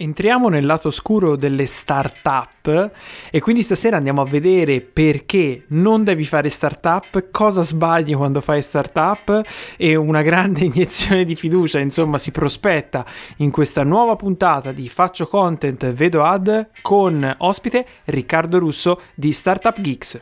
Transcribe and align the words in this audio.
Entriamo 0.00 0.48
nel 0.48 0.64
lato 0.64 0.86
oscuro 0.86 1.34
delle 1.34 1.66
start-up 1.66 2.92
e 3.32 3.40
quindi 3.40 3.64
stasera 3.64 3.96
andiamo 3.96 4.20
a 4.20 4.26
vedere 4.26 4.80
perché 4.80 5.64
non 5.70 6.04
devi 6.04 6.22
fare 6.22 6.48
start-up, 6.48 7.32
cosa 7.32 7.62
sbagli 7.62 8.14
quando 8.14 8.40
fai 8.40 8.62
start-up 8.62 9.42
e 9.76 9.96
una 9.96 10.22
grande 10.22 10.60
iniezione 10.66 11.24
di 11.24 11.34
fiducia, 11.34 11.80
insomma, 11.80 12.16
si 12.16 12.30
prospetta 12.30 13.04
in 13.38 13.50
questa 13.50 13.82
nuova 13.82 14.14
puntata 14.14 14.70
di 14.70 14.88
Faccio 14.88 15.26
Content, 15.26 15.92
Vedo 15.92 16.22
Ad 16.22 16.68
con 16.80 17.34
ospite 17.38 17.84
Riccardo 18.04 18.60
Russo 18.60 19.00
di 19.16 19.32
Startup 19.32 19.80
Geeks. 19.80 20.20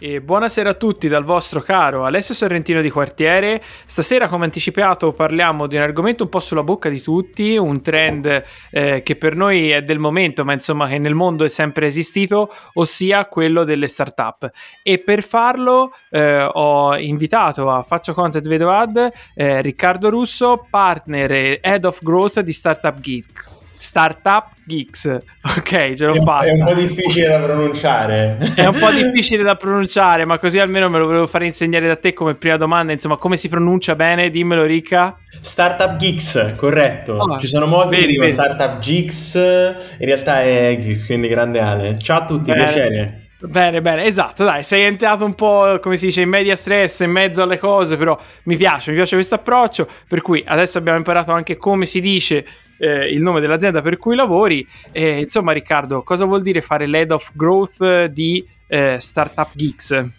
E 0.00 0.20
buonasera 0.20 0.70
a 0.70 0.74
tutti 0.74 1.08
dal 1.08 1.24
vostro 1.24 1.60
caro 1.60 2.04
Alessio 2.04 2.32
Sorrentino 2.32 2.80
di 2.80 2.88
Quartiere. 2.88 3.60
Stasera, 3.84 4.28
come 4.28 4.44
anticipato, 4.44 5.12
parliamo 5.12 5.66
di 5.66 5.74
un 5.74 5.82
argomento 5.82 6.22
un 6.22 6.28
po' 6.28 6.38
sulla 6.38 6.62
bocca 6.62 6.88
di 6.88 7.00
tutti, 7.02 7.56
un 7.56 7.82
trend 7.82 8.44
eh, 8.70 9.02
che 9.02 9.16
per 9.16 9.34
noi 9.34 9.70
è 9.70 9.82
del 9.82 9.98
momento, 9.98 10.44
ma 10.44 10.52
insomma 10.52 10.86
che 10.86 10.98
nel 10.98 11.14
mondo 11.14 11.44
è 11.44 11.48
sempre 11.48 11.86
esistito, 11.86 12.48
ossia 12.74 13.26
quello 13.26 13.64
delle 13.64 13.88
startup. 13.88 14.48
E 14.84 15.00
per 15.00 15.24
farlo 15.24 15.90
eh, 16.10 16.44
ho 16.44 16.96
invitato 16.96 17.68
a 17.68 17.82
Faccio 17.82 18.14
Content 18.14 18.46
Vedo 18.46 18.70
Ad 18.70 19.10
eh, 19.34 19.60
Riccardo 19.62 20.10
Russo, 20.10 20.64
partner 20.70 21.32
e 21.32 21.58
head 21.60 21.84
of 21.84 22.00
growth 22.04 22.38
di 22.38 22.52
Startup 22.52 23.00
Geek. 23.00 23.57
Startup 23.78 24.48
Geeks. 24.64 25.18
Ok, 25.58 25.94
ce 25.94 26.04
l'ho 26.04 26.14
è, 26.14 26.22
fatta. 26.22 26.44
È 26.44 26.50
un 26.50 26.64
po' 26.64 26.74
difficile 26.74 27.28
da 27.28 27.40
pronunciare. 27.40 28.38
È 28.54 28.66
un 28.66 28.78
po' 28.78 28.90
difficile 28.90 29.42
da 29.42 29.56
pronunciare, 29.56 30.24
ma 30.26 30.38
così 30.38 30.58
almeno 30.58 30.88
me 30.90 30.98
lo 30.98 31.06
volevo 31.06 31.26
fare 31.26 31.46
insegnare 31.46 31.86
da 31.86 31.96
te 31.96 32.12
come 32.12 32.34
prima 32.34 32.56
domanda. 32.56 32.92
Insomma, 32.92 33.16
come 33.16 33.36
si 33.36 33.48
pronuncia 33.48 33.96
bene? 33.96 34.30
Dimmelo, 34.30 34.64
Ricca. 34.64 35.16
Startup 35.40 35.96
Geeks, 35.96 36.52
corretto. 36.56 37.14
Oh, 37.14 37.38
Ci 37.38 37.46
sono 37.46 37.66
molti 37.66 37.96
vedi, 37.96 38.02
che 38.02 38.10
dicono. 38.12 38.28
Startup 38.28 38.78
Geeks, 38.78 39.34
in 39.34 40.06
realtà 40.06 40.42
è 40.42 40.78
Geeks, 40.80 41.06
quindi 41.06 41.28
grande 41.28 41.60
Ale. 41.60 41.98
Ciao 41.98 42.18
a 42.18 42.24
tutti, 42.26 42.50
bene. 42.52 42.64
piacere. 42.64 43.22
Bene, 43.40 43.80
bene, 43.80 44.04
esatto, 44.04 44.42
dai, 44.42 44.64
sei 44.64 44.82
entrato 44.82 45.24
un 45.24 45.36
po', 45.36 45.78
come 45.80 45.96
si 45.96 46.06
dice, 46.06 46.22
in 46.22 46.28
media 46.28 46.56
stress, 46.56 47.00
in 47.00 47.12
mezzo 47.12 47.40
alle 47.40 47.56
cose, 47.56 47.96
però 47.96 48.18
mi 48.44 48.56
piace, 48.56 48.90
mi 48.90 48.96
piace 48.96 49.14
questo 49.14 49.36
approccio, 49.36 49.88
per 50.08 50.22
cui 50.22 50.42
adesso 50.44 50.76
abbiamo 50.78 50.98
imparato 50.98 51.30
anche 51.30 51.56
come 51.56 51.86
si 51.86 52.00
dice 52.00 52.44
eh, 52.78 53.12
il 53.12 53.22
nome 53.22 53.40
dell'azienda 53.40 53.82
per 53.82 53.98
cui 53.98 54.16
lavori. 54.16 54.66
E, 54.92 55.20
insomma, 55.20 55.52
Riccardo, 55.52 56.02
cosa 56.02 56.24
vuol 56.24 56.42
dire 56.42 56.60
fare 56.60 56.86
l'head 56.86 57.10
of 57.10 57.30
growth 57.34 58.06
di 58.06 58.46
eh, 58.68 58.96
Startup 58.98 59.48
Geeks? 59.52 60.10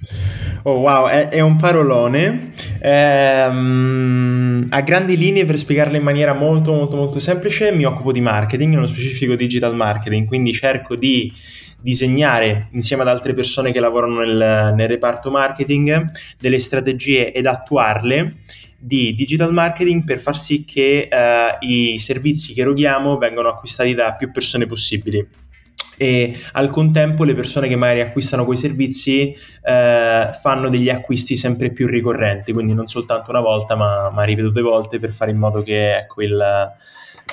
Oh 0.63 0.80
wow, 0.80 1.07
è, 1.07 1.30
è 1.30 1.39
un 1.39 1.55
parolone. 1.55 2.52
Ehm, 2.81 4.65
a 4.69 4.81
grandi 4.81 5.15
linee, 5.17 5.45
per 5.45 5.57
spiegarlo 5.57 5.95
in 5.95 6.03
maniera 6.03 6.33
molto, 6.33 6.73
molto, 6.73 6.95
molto 6.95 7.19
semplice, 7.19 7.71
mi 7.71 7.85
occupo 7.85 8.11
di 8.11 8.21
marketing, 8.21 8.73
nello 8.73 8.87
specifico 8.87 9.35
digital 9.35 9.75
marketing, 9.75 10.27
quindi 10.27 10.52
cerco 10.52 10.95
di 10.95 11.31
disegnare 11.81 12.67
insieme 12.71 13.03
ad 13.03 13.07
altre 13.07 13.33
persone 13.33 13.71
che 13.71 13.80
lavorano 13.80 14.19
nel, 14.19 14.73
nel 14.75 14.87
reparto 14.89 15.31
marketing 15.31 16.11
delle 16.37 16.59
strategie 16.59 17.31
ed 17.31 17.45
attuarle 17.45 18.35
di 18.80 19.13
digital 19.13 19.52
marketing 19.52 20.05
per 20.05 20.19
far 20.19 20.38
sì 20.38 20.63
che 20.63 21.09
uh, 21.11 21.66
i 21.66 21.99
servizi 21.99 22.53
che 22.53 22.61
eroghiamo 22.61 23.17
vengano 23.17 23.49
acquistati 23.49 23.94
da 23.94 24.13
più 24.13 24.31
persone 24.31 24.66
possibili 24.66 25.27
e 26.02 26.39
al 26.53 26.69
contempo 26.69 27.25
le 27.25 27.36
persone 27.36 27.67
che 27.67 27.75
magari 27.75 27.99
acquistano 27.99 28.45
quei 28.45 28.55
servizi 28.55 29.36
eh, 29.61 30.30
fanno 30.41 30.69
degli 30.69 30.88
acquisti 30.88 31.36
sempre 31.36 31.71
più 31.71 31.88
ricorrenti, 31.88 32.53
quindi 32.53 32.73
non 32.73 32.88
soltanto 32.88 33.31
una 33.31 33.41
volta 33.41 33.75
ma, 33.75 34.09
ma 34.09 34.23
ripetute 34.23 34.61
volte 34.61 34.97
per 34.97 35.11
fare 35.11 35.32
in 35.32 35.37
modo 35.37 35.61
che 35.61 35.98
ecco, 35.98 36.21
il, 36.21 36.39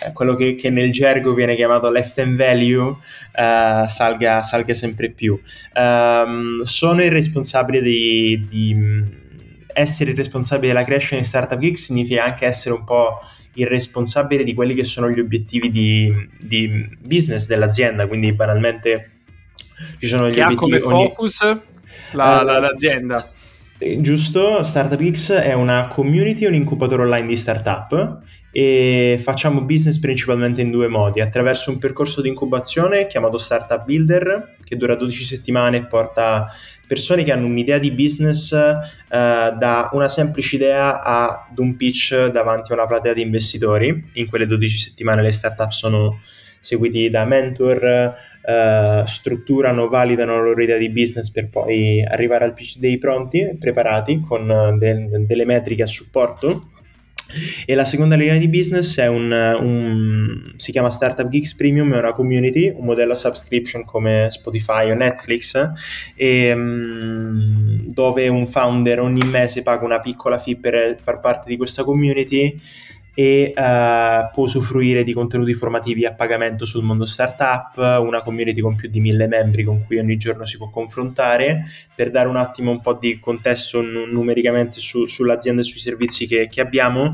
eh, 0.04 0.12
quello 0.12 0.34
che, 0.34 0.56
che, 0.56 0.70
nel 0.70 0.90
gergo 0.90 1.32
viene 1.32 1.54
chiamato 1.54 1.92
lifetime 1.92 2.34
value 2.34 2.96
eh, 3.32 3.84
salga, 3.86 4.42
salga, 4.42 4.74
sempre 4.74 5.10
più. 5.10 5.40
Um, 5.72 6.62
sono 6.62 7.04
il 7.04 7.12
responsabile 7.12 7.80
di, 7.80 8.46
di 8.48 9.24
essere 9.76 10.12
il 10.12 10.16
responsabile 10.16 10.72
della 10.72 10.84
crescita 10.84 11.16
in 11.16 11.24
Startup 11.24 11.58
Geek 11.58 11.76
significa 11.76 12.24
anche 12.24 12.46
essere 12.46 12.74
un 12.74 12.84
po' 12.84 13.20
il 13.54 13.66
responsabile 13.66 14.42
di 14.42 14.54
quelli 14.54 14.74
che 14.74 14.84
sono 14.84 15.10
gli 15.10 15.20
obiettivi 15.20 15.70
di, 15.70 16.12
di 16.38 16.96
business 16.98 17.46
dell'azienda, 17.46 18.06
quindi 18.06 18.32
banalmente 18.32 19.10
ci 19.98 20.06
sono 20.06 20.28
gli 20.28 20.34
che 20.34 20.42
obiettivi... 20.42 20.76
ha 20.76 20.80
come 20.80 20.94
ogni... 20.96 21.06
focus 21.08 21.42
la, 22.12 22.40
uh, 22.40 22.44
la, 22.44 22.58
l'azienda. 22.58 23.30
Giusto, 23.98 24.62
Startup 24.62 25.10
X 25.10 25.32
è 25.32 25.52
una 25.52 25.88
community, 25.88 26.46
un 26.46 26.54
incubatore 26.54 27.02
online 27.02 27.26
di 27.26 27.36
startup 27.36 28.22
e 28.58 29.20
facciamo 29.22 29.60
business 29.60 29.98
principalmente 29.98 30.62
in 30.62 30.70
due 30.70 30.88
modi, 30.88 31.20
attraverso 31.20 31.70
un 31.70 31.76
percorso 31.76 32.22
di 32.22 32.30
incubazione 32.30 33.06
chiamato 33.06 33.36
Startup 33.36 33.84
Builder 33.84 34.56
che 34.64 34.78
dura 34.78 34.94
12 34.94 35.24
settimane 35.24 35.76
e 35.76 35.84
porta 35.84 36.46
persone 36.86 37.22
che 37.22 37.32
hanno 37.32 37.44
un'idea 37.44 37.76
di 37.76 37.92
business 37.92 38.52
eh, 38.52 38.78
da 39.10 39.90
una 39.92 40.08
semplice 40.08 40.56
idea 40.56 41.02
ad 41.02 41.58
un 41.58 41.76
pitch 41.76 42.28
davanti 42.28 42.72
a 42.72 42.76
una 42.76 42.86
platea 42.86 43.12
di 43.12 43.20
investitori. 43.20 44.02
In 44.14 44.26
quelle 44.26 44.46
12 44.46 44.78
settimane 44.78 45.20
le 45.20 45.32
startup 45.32 45.72
sono 45.72 46.20
seguiti 46.58 47.10
da 47.10 47.26
mentor, 47.26 48.14
eh, 48.40 49.02
strutturano, 49.04 49.88
validano 49.88 50.34
la 50.34 50.42
loro 50.42 50.62
idea 50.62 50.78
di 50.78 50.88
business 50.88 51.30
per 51.30 51.50
poi 51.50 52.02
arrivare 52.02 52.46
al 52.46 52.54
pitch 52.54 52.78
day 52.78 52.96
pronti, 52.96 53.54
preparati 53.60 54.22
con 54.26 54.76
de- 54.78 55.26
delle 55.26 55.44
metriche 55.44 55.82
a 55.82 55.86
supporto 55.86 56.70
e 57.64 57.74
la 57.74 57.84
seconda 57.84 58.14
linea 58.14 58.36
di 58.38 58.48
business 58.48 58.98
è 58.98 59.06
un, 59.08 59.30
un, 59.30 60.52
si 60.56 60.70
chiama 60.70 60.90
Startup 60.90 61.28
Geeks 61.28 61.54
Premium, 61.54 61.92
è 61.92 61.98
una 61.98 62.12
community, 62.12 62.72
un 62.74 62.84
modello 62.84 63.12
a 63.12 63.16
subscription 63.16 63.84
come 63.84 64.28
Spotify 64.30 64.90
o 64.90 64.94
Netflix, 64.94 65.60
e, 66.14 66.52
um, 66.52 67.86
dove 67.86 68.28
un 68.28 68.46
founder 68.46 69.00
ogni 69.00 69.24
mese 69.24 69.62
paga 69.62 69.84
una 69.84 70.00
piccola 70.00 70.38
fee 70.38 70.56
per 70.56 70.98
far 71.00 71.20
parte 71.20 71.48
di 71.48 71.56
questa 71.56 71.84
community 71.84 72.58
e 73.18 73.54
uh, 73.56 74.30
può 74.30 74.44
usufruire 74.44 75.02
di 75.02 75.14
contenuti 75.14 75.54
formativi 75.54 76.04
a 76.04 76.12
pagamento 76.12 76.66
sul 76.66 76.84
mondo 76.84 77.06
startup, 77.06 77.78
una 77.78 78.20
community 78.20 78.60
con 78.60 78.74
più 78.74 78.90
di 78.90 79.00
mille 79.00 79.26
membri 79.26 79.64
con 79.64 79.86
cui 79.86 79.98
ogni 79.98 80.18
giorno 80.18 80.44
si 80.44 80.58
può 80.58 80.68
confrontare. 80.68 81.64
Per 81.94 82.10
dare 82.10 82.28
un 82.28 82.36
attimo 82.36 82.70
un 82.70 82.82
po' 82.82 82.92
di 82.92 83.18
contesto 83.18 83.80
n- 83.80 84.10
numericamente 84.10 84.80
su, 84.80 85.06
sull'azienda 85.06 85.62
e 85.62 85.64
sui 85.64 85.80
servizi 85.80 86.26
che, 86.26 86.46
che 86.50 86.60
abbiamo, 86.60 87.04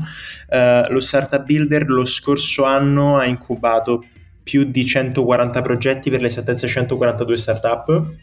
uh, 0.49 0.91
lo 0.91 0.99
Startup 0.99 1.41
Builder 1.41 1.87
lo 1.87 2.03
scorso 2.03 2.65
anno 2.65 3.15
ha 3.15 3.25
incubato 3.25 4.03
più 4.43 4.65
di 4.65 4.85
140 4.85 5.61
progetti 5.61 6.09
per 6.09 6.21
l'esattezza 6.21 6.67
142 6.67 7.37
startup 7.37 8.13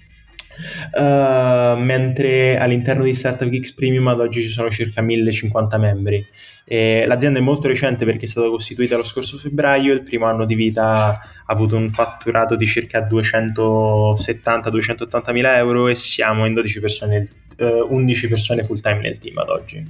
Uh, 0.93 1.77
mentre 1.79 2.57
all'interno 2.57 3.05
di 3.05 3.15
Startup 3.15 3.49
Geeks 3.49 3.75
Premium 3.75 4.09
ad 4.09 4.19
oggi 4.21 4.43
ci 4.43 4.49
sono 4.49 4.71
circa 4.71 5.01
1050 5.03 5.79
membri. 5.79 6.27
E 6.65 7.05
l'azienda 7.07 7.39
è 7.41 7.43
molto 7.43 7.69
recente 7.69 8.05
perché 8.05 8.27
è 8.27 8.29
stata 8.29 8.49
costituita 8.49 8.97
lo 8.97 9.05
scorso 9.05 9.39
febbraio, 9.39 9.93
il 9.93 10.03
primo 10.03 10.27
anno 10.27 10.45
di 10.45 10.55
vita 10.55 11.09
ha 11.09 11.21
avuto 11.47 11.75
un 11.77 11.91
fatturato 11.91 12.55
di 12.55 12.67
circa 12.67 13.09
270-280 13.09 15.33
mila 15.33 15.57
euro 15.57 15.89
e 15.89 15.97
siamo 15.97 16.47
in 16.47 16.55
12 16.55 16.81
persone, 16.81 17.29
uh, 17.59 17.87
11 17.89 18.29
persone 18.29 18.63
full 18.63 18.79
time 18.81 19.01
nel 19.01 19.19
team 19.19 19.39
ad 19.39 19.49
oggi. 19.49 19.85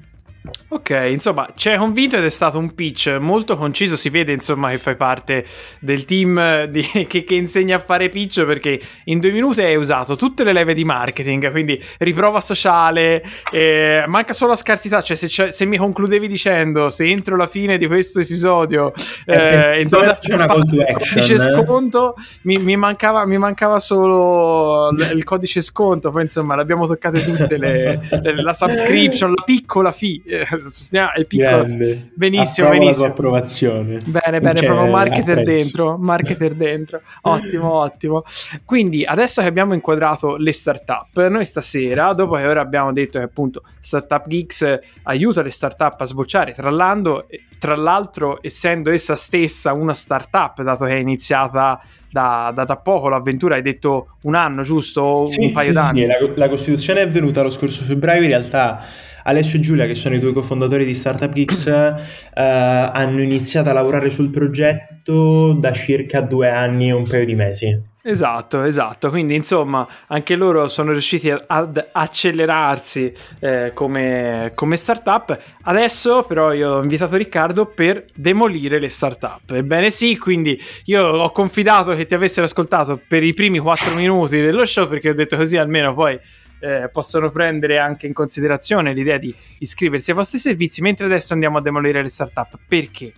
Ok, 0.69 0.91
insomma, 1.11 1.49
ci 1.55 1.69
hai 1.69 1.77
convinto 1.77 2.17
ed 2.17 2.25
è 2.25 2.31
stato 2.31 2.59
un 2.59 2.75
pitch 2.75 3.19
molto 3.21 3.59
conciso. 3.59 3.97
Si 3.97 4.09
vede, 4.09 4.33
insomma, 4.33 4.71
che 4.71 4.79
fai 4.79 4.97
parte 4.97 5.45
del 5.81 6.07
team 6.07 6.65
di, 6.65 6.81
che, 7.07 7.25
che, 7.25 7.35
insegna 7.35 7.77
a 7.77 7.79
fare 7.79 8.09
pitch 8.09 8.45
perché 8.47 8.81
in 9.05 9.19
due 9.19 9.33
minuti 9.33 9.61
hai 9.61 9.77
usato 9.77 10.17
tutte 10.17 10.43
le 10.43 10.55
leve 10.55 10.73
di 10.73 10.85
marketing. 10.85 11.51
Quindi 11.51 11.79
riprova 11.99 12.41
sociale, 12.41 13.23
eh, 13.53 14.05
manca 14.07 14.33
solo 14.33 14.53
la 14.53 14.57
scarsità. 14.57 15.03
Cioè, 15.03 15.17
se, 15.17 15.53
se, 15.53 15.65
mi 15.67 15.77
concludevi 15.77 16.27
dicendo 16.27 16.89
se 16.89 17.05
entro 17.07 17.37
la 17.37 17.47
fine 17.47 17.77
di 17.77 17.87
questo 17.87 18.21
episodio 18.21 18.93
eh, 19.27 19.81
eh, 19.81 19.89
c'è 19.89 20.33
una 20.33 20.47
call 20.47 20.65
to 20.65 20.81
action, 20.81 21.39
sconto, 21.39 22.15
mi, 22.43 22.57
mi, 22.57 22.77
mancava, 22.77 23.27
mi, 23.27 23.37
mancava, 23.37 23.79
solo 23.79 24.91
l- 24.91 25.11
il 25.13 25.25
codice 25.25 25.61
sconto. 25.61 26.11
Poi, 26.11 26.23
insomma, 26.23 26.55
l'abbiamo 26.55 26.87
toccate 26.87 27.23
tutte 27.23 27.59
le, 27.59 28.01
le, 28.23 28.43
la 28.43 28.55
subscription, 28.55 29.35
la 29.35 29.43
piccola 29.45 29.93
fee 29.93 30.23
eh, 30.30 30.30
è 30.39 31.25
piccolo. 31.25 31.65
Grande. 31.65 32.11
Benissimo, 32.15 32.67
Approvo 32.69 32.85
benissimo. 32.85 33.07
La 33.07 33.13
approvazione. 33.13 34.01
Bene, 34.05 34.41
bene, 34.41 34.61
proprio 34.63 34.87
marketer 34.91 35.43
dentro, 35.43 35.97
marketer 35.99 36.55
dentro. 36.55 37.01
Ottimo, 37.23 37.73
ottimo. 37.75 38.23
Quindi, 38.65 39.05
adesso 39.05 39.43
che 39.43 39.49
abbiamo 39.49 39.75
inquadrato 39.75 40.37
le 40.37 40.53
startup, 40.53 41.27
noi 41.29 41.45
stasera, 41.45 42.13
dopo 42.13 42.35
che 42.35 42.47
ora 42.47 42.61
abbiamo 42.61 42.93
detto 42.93 43.19
che 43.19 43.25
appunto 43.25 43.63
Startup 43.81 44.27
Geeks 44.27 44.79
aiuta 45.05 45.43
le 45.43 45.51
startup 45.51 46.01
a 46.01 46.05
sbocciare, 46.05 46.55
tra 46.55 46.71
l'altro, 46.71 47.27
tra 47.59 47.77
l'altro 47.77 48.39
essendo 48.43 48.91
essa 48.91 49.17
stessa 49.17 49.73
una 49.73 49.93
startup, 49.93 50.63
dato 50.63 50.85
che 50.85 50.97
è 50.97 51.01
iniziata 51.01 51.81
da, 52.11 52.53
da, 52.55 52.65
da 52.65 52.77
poco 52.77 53.09
l'avventura, 53.09 53.55
hai 53.55 53.63
detto 53.63 54.17
un 54.23 54.35
anno, 54.35 54.63
giusto? 54.63 55.27
Sì, 55.27 55.45
un 55.45 55.53
paio 55.53 55.69
sì, 55.69 55.75
d'anni. 55.75 56.01
Sì, 56.01 56.07
la, 56.07 56.17
la 56.35 56.49
Costituzione 56.49 57.03
è 57.03 57.09
venuta 57.09 57.43
lo 57.43 57.51
scorso 57.51 57.85
febbraio, 57.85 58.23
in 58.23 58.29
realtà 58.29 58.83
Alessio 59.25 59.59
e 59.59 59.63
Giulia, 59.63 59.87
che 59.87 59.95
sono 59.95 60.15
i 60.15 60.19
due 60.19 60.33
cofondatori 60.33 60.85
di 60.85 60.95
Startup 60.95 61.33
Geeks, 61.33 61.67
eh, 61.67 61.95
hanno 62.35 63.23
iniziato 63.23 63.71
a 63.71 63.73
lavorare 63.73 64.11
sul 64.11 64.31
progetto 64.31 65.53
da 65.53 65.73
circa 65.73 66.21
due 66.21 66.49
anni 66.49 66.89
e 66.89 66.93
un 66.93 67.07
paio 67.07 67.25
di 67.25 67.35
mesi. 67.35 67.89
Esatto, 68.03 68.63
esatto. 68.63 69.11
Quindi, 69.11 69.35
insomma, 69.35 69.87
anche 70.07 70.35
loro 70.35 70.69
sono 70.69 70.93
riusciti 70.93 71.31
ad 71.31 71.89
accelerarsi 71.93 73.13
eh, 73.41 73.73
come, 73.75 74.53
come 74.55 74.77
startup. 74.77 75.39
Adesso, 75.65 76.23
però, 76.23 76.53
io 76.53 76.77
ho 76.77 76.83
invitato 76.83 77.17
Riccardo 77.17 77.67
per 77.67 78.07
demolire 78.15 78.81
le 78.81 78.89
startup. 78.89 79.51
Ebbene, 79.51 79.91
sì, 79.91 80.17
quindi 80.17 80.59
io 80.85 81.05
ho 81.07 81.31
confidato 81.31 81.95
che 81.95 82.07
ti 82.07 82.15
avessero 82.15 82.47
ascoltato 82.47 83.01
per 83.07 83.23
i 83.23 83.35
primi 83.35 83.59
quattro 83.59 83.95
minuti 83.95 84.41
dello 84.41 84.65
show 84.65 84.89
perché 84.89 85.11
ho 85.11 85.15
detto 85.15 85.37
così 85.37 85.59
almeno 85.59 85.93
poi 85.93 86.19
eh, 86.61 86.89
possono 86.93 87.31
prendere 87.31 87.79
anche 87.79 88.07
in 88.07 88.13
considerazione 88.13 88.93
l'idea 88.93 89.19
di 89.19 89.35
iscriversi 89.59 90.11
ai 90.11 90.17
vostri 90.17 90.39
servizi, 90.39 90.83
mentre 90.83 91.07
adesso 91.07 91.33
andiamo 91.33 91.59
a 91.59 91.63
demolire 91.63 92.03
le 92.03 92.09
startup. 92.09 92.59
Perché? 92.67 93.13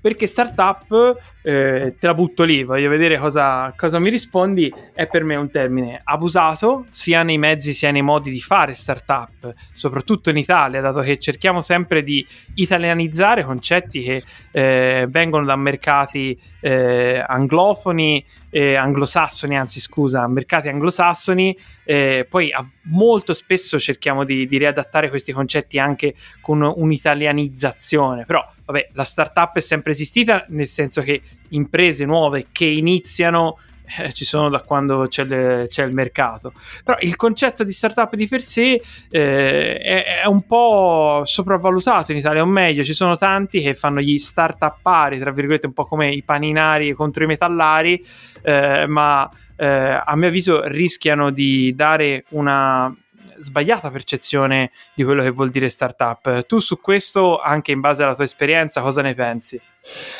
perché 0.00 0.26
startup, 0.26 1.18
eh, 1.42 1.96
te 1.98 2.06
la 2.06 2.14
butto 2.14 2.44
lì, 2.44 2.62
voglio 2.62 2.88
vedere 2.88 3.18
cosa, 3.18 3.72
cosa, 3.76 3.98
mi 3.98 4.10
rispondi, 4.10 4.72
è 4.94 5.08
per 5.08 5.24
me 5.24 5.34
un 5.34 5.50
termine 5.50 6.00
abusato 6.04 6.86
sia 6.90 7.22
nei 7.22 7.38
mezzi 7.38 7.72
sia 7.72 7.90
nei 7.90 8.02
modi 8.02 8.30
di 8.30 8.40
fare 8.40 8.74
startup, 8.74 9.52
soprattutto 9.72 10.30
in 10.30 10.36
Italia, 10.36 10.80
dato 10.80 11.00
che 11.00 11.18
cerchiamo 11.18 11.62
sempre 11.62 12.02
di 12.02 12.24
italianizzare 12.54 13.44
concetti 13.44 14.02
che 14.02 14.22
eh, 14.52 15.06
vengono 15.08 15.44
da 15.44 15.56
mercati 15.56 16.38
eh, 16.60 17.24
anglofoni, 17.26 18.24
anglosassoni, 18.50 19.58
anzi 19.58 19.78
scusa, 19.78 20.26
mercati 20.26 20.68
anglosassoni, 20.68 21.56
eh, 21.90 22.26
poi 22.28 22.52
a, 22.52 22.68
molto 22.82 23.32
spesso 23.32 23.78
cerchiamo 23.78 24.22
di, 24.22 24.44
di 24.44 24.58
riadattare 24.58 25.08
questi 25.08 25.32
concetti 25.32 25.78
anche 25.78 26.12
con 26.42 26.60
un'italianizzazione, 26.60 28.26
però 28.26 28.46
vabbè, 28.66 28.90
la 28.92 29.04
startup 29.04 29.56
è 29.56 29.60
sempre 29.60 29.92
esistita, 29.92 30.44
nel 30.48 30.66
senso 30.66 31.00
che 31.00 31.22
imprese 31.48 32.04
nuove 32.04 32.48
che 32.52 32.66
iniziano 32.66 33.56
eh, 34.00 34.12
ci 34.12 34.26
sono 34.26 34.50
da 34.50 34.60
quando 34.60 35.06
c'è, 35.08 35.24
le, 35.24 35.64
c'è, 35.70 35.86
il 35.86 35.94
mercato. 35.94 36.52
Però 36.84 36.98
il 37.00 37.16
concetto 37.16 37.64
di 37.64 37.72
startup 37.72 38.14
di 38.16 38.28
per 38.28 38.42
sé 38.42 38.82
eh, 39.08 39.78
è, 39.78 40.20
è, 40.22 40.26
un 40.26 40.42
po' 40.42 41.22
sopravvalutato 41.24 42.12
in 42.12 42.18
Italia, 42.18 42.42
o 42.42 42.46
meglio, 42.46 42.84
ci 42.84 42.92
sono 42.92 43.16
tanti 43.16 43.62
che 43.62 43.72
fanno 43.72 44.00
gli 44.02 44.18
startuppari, 44.18 45.18
tra 45.18 45.30
virgolette, 45.30 45.68
un 45.68 45.72
po' 45.72 45.86
come 45.86 46.12
i 46.12 46.22
paninari 46.22 46.92
contro 46.92 47.24
i 47.24 47.26
metallari, 47.26 48.04
eh, 48.42 48.86
ma 48.86 49.30
eh, 49.58 50.02
a 50.04 50.16
mio 50.16 50.28
avviso 50.28 50.66
rischiano 50.68 51.30
di 51.30 51.74
dare 51.74 52.24
una 52.30 52.94
sbagliata 53.38 53.90
percezione 53.90 54.70
di 54.94 55.02
quello 55.02 55.22
che 55.22 55.30
vuol 55.30 55.50
dire 55.50 55.68
startup. 55.68 56.46
Tu 56.46 56.58
su 56.60 56.80
questo, 56.80 57.40
anche 57.40 57.72
in 57.72 57.80
base 57.80 58.02
alla 58.02 58.14
tua 58.14 58.24
esperienza, 58.24 58.80
cosa 58.80 59.02
ne 59.02 59.14
pensi? 59.14 59.60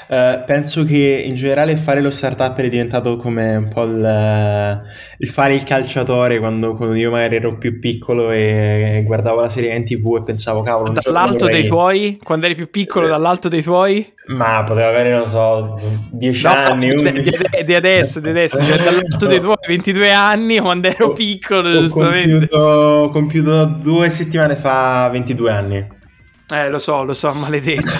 Uh, 0.09 0.43
penso 0.47 0.85
che 0.85 1.23
in 1.27 1.35
generale 1.35 1.77
fare 1.77 2.01
lo 2.01 2.09
startup 2.09 2.59
è 2.59 2.69
diventato 2.71 3.19
come 3.19 3.57
un 3.57 3.69
po' 3.69 3.83
il, 3.83 4.83
il 5.19 5.29
fare 5.29 5.55
il 5.55 5.65
calciatore 5.65 6.39
quando, 6.39 6.75
quando, 6.75 6.95
io 6.95 7.11
magari 7.11 7.37
ero 7.37 7.59
più 7.59 7.79
piccolo 7.79 8.31
e 8.31 9.03
guardavo 9.05 9.43
la 9.43 9.51
serie 9.51 9.75
in 9.75 9.85
tv 9.85 10.17
e 10.17 10.23
pensavo 10.23 10.63
cavolo 10.63 10.93
dall'alto 10.93 11.41
vorrei... 11.41 11.61
dei 11.61 11.69
tuoi? 11.69 12.17
Quando 12.25 12.47
eri 12.47 12.55
più 12.55 12.71
piccolo 12.71 13.05
eh, 13.05 13.11
dall'alto 13.11 13.49
dei 13.49 13.61
tuoi? 13.63 14.15
Ma 14.29 14.63
poteva 14.65 14.89
avere 14.89 15.13
non 15.13 15.29
so 15.29 15.79
10 16.13 16.43
no, 16.43 16.51
anni 16.51 16.95
di, 16.95 17.31
di, 17.67 17.75
adesso 17.75 18.21
di 18.21 18.31
adesso 18.31 18.63
cioè 18.63 18.79
dall'alto 18.79 19.27
dei 19.27 19.41
tuoi 19.41 19.57
22 19.67 20.11
anni 20.11 20.59
quando 20.59 20.89
ero 20.89 21.13
piccolo 21.13 21.69
ho 21.69 21.81
giustamente. 21.81 22.49
ho 22.57 23.11
compiuto 23.11 23.67
due 23.67 24.09
settimane 24.09 24.57
fa 24.57 25.11
22 25.13 25.51
anni. 25.51 25.97
Eh, 26.51 26.71
lo 26.71 26.79
so, 26.79 27.05
lo 27.05 27.13
so, 27.13 27.33
maledetto. 27.35 27.91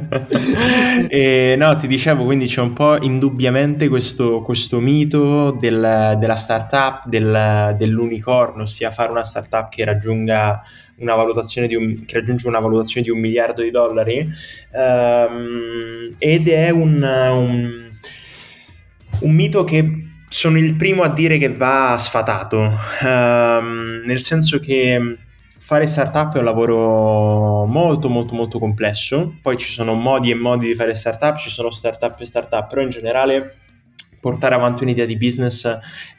e, 1.08 1.54
no, 1.56 1.76
ti 1.76 1.86
dicevo, 1.86 2.24
quindi 2.24 2.46
c'è 2.46 2.60
un 2.60 2.72
po' 2.72 3.00
indubbiamente 3.02 3.88
questo, 3.88 4.42
questo 4.42 4.80
mito 4.80 5.50
del, 5.52 6.16
della 6.18 6.36
startup, 6.36 7.06
del, 7.06 7.74
dell'unicorno, 7.78 8.62
ossia 8.62 8.90
fare 8.90 9.10
una 9.10 9.24
startup 9.24 9.68
che 9.68 9.84
raggiunga 9.84 10.62
una 10.98 11.14
valutazione 11.14 11.66
di 11.66 11.74
un, 11.74 12.04
che 12.04 12.18
raggiunge 12.18 12.48
una 12.48 12.58
valutazione 12.58 13.04
di 13.06 13.12
un 13.12 13.18
miliardo 13.18 13.62
di 13.62 13.70
dollari 13.70 14.26
um, 14.72 16.14
ed 16.18 16.48
è 16.48 16.70
un, 16.70 17.02
un, 17.02 17.90
un 19.20 19.30
mito 19.34 19.64
che 19.64 20.04
sono 20.28 20.58
il 20.58 20.74
primo 20.74 21.02
a 21.02 21.08
dire 21.08 21.38
che 21.38 21.52
va 21.52 21.96
sfatato, 21.98 22.78
um, 23.02 24.02
nel 24.04 24.20
senso 24.22 24.58
che 24.58 25.18
fare 25.66 25.88
startup 25.88 26.36
è 26.36 26.38
un 26.38 26.44
lavoro 26.44 27.66
molto 27.66 28.08
molto 28.08 28.36
molto 28.36 28.60
complesso, 28.60 29.34
poi 29.42 29.56
ci 29.56 29.68
sono 29.68 29.94
modi 29.94 30.30
e 30.30 30.36
modi 30.36 30.68
di 30.68 30.76
fare 30.76 30.94
startup, 30.94 31.38
ci 31.38 31.50
sono 31.50 31.72
startup 31.72 32.20
e 32.20 32.24
startup, 32.24 32.68
però 32.68 32.82
in 32.82 32.90
generale 32.90 33.56
portare 34.20 34.54
avanti 34.54 34.84
un'idea 34.84 35.06
di 35.06 35.16
business 35.16 35.66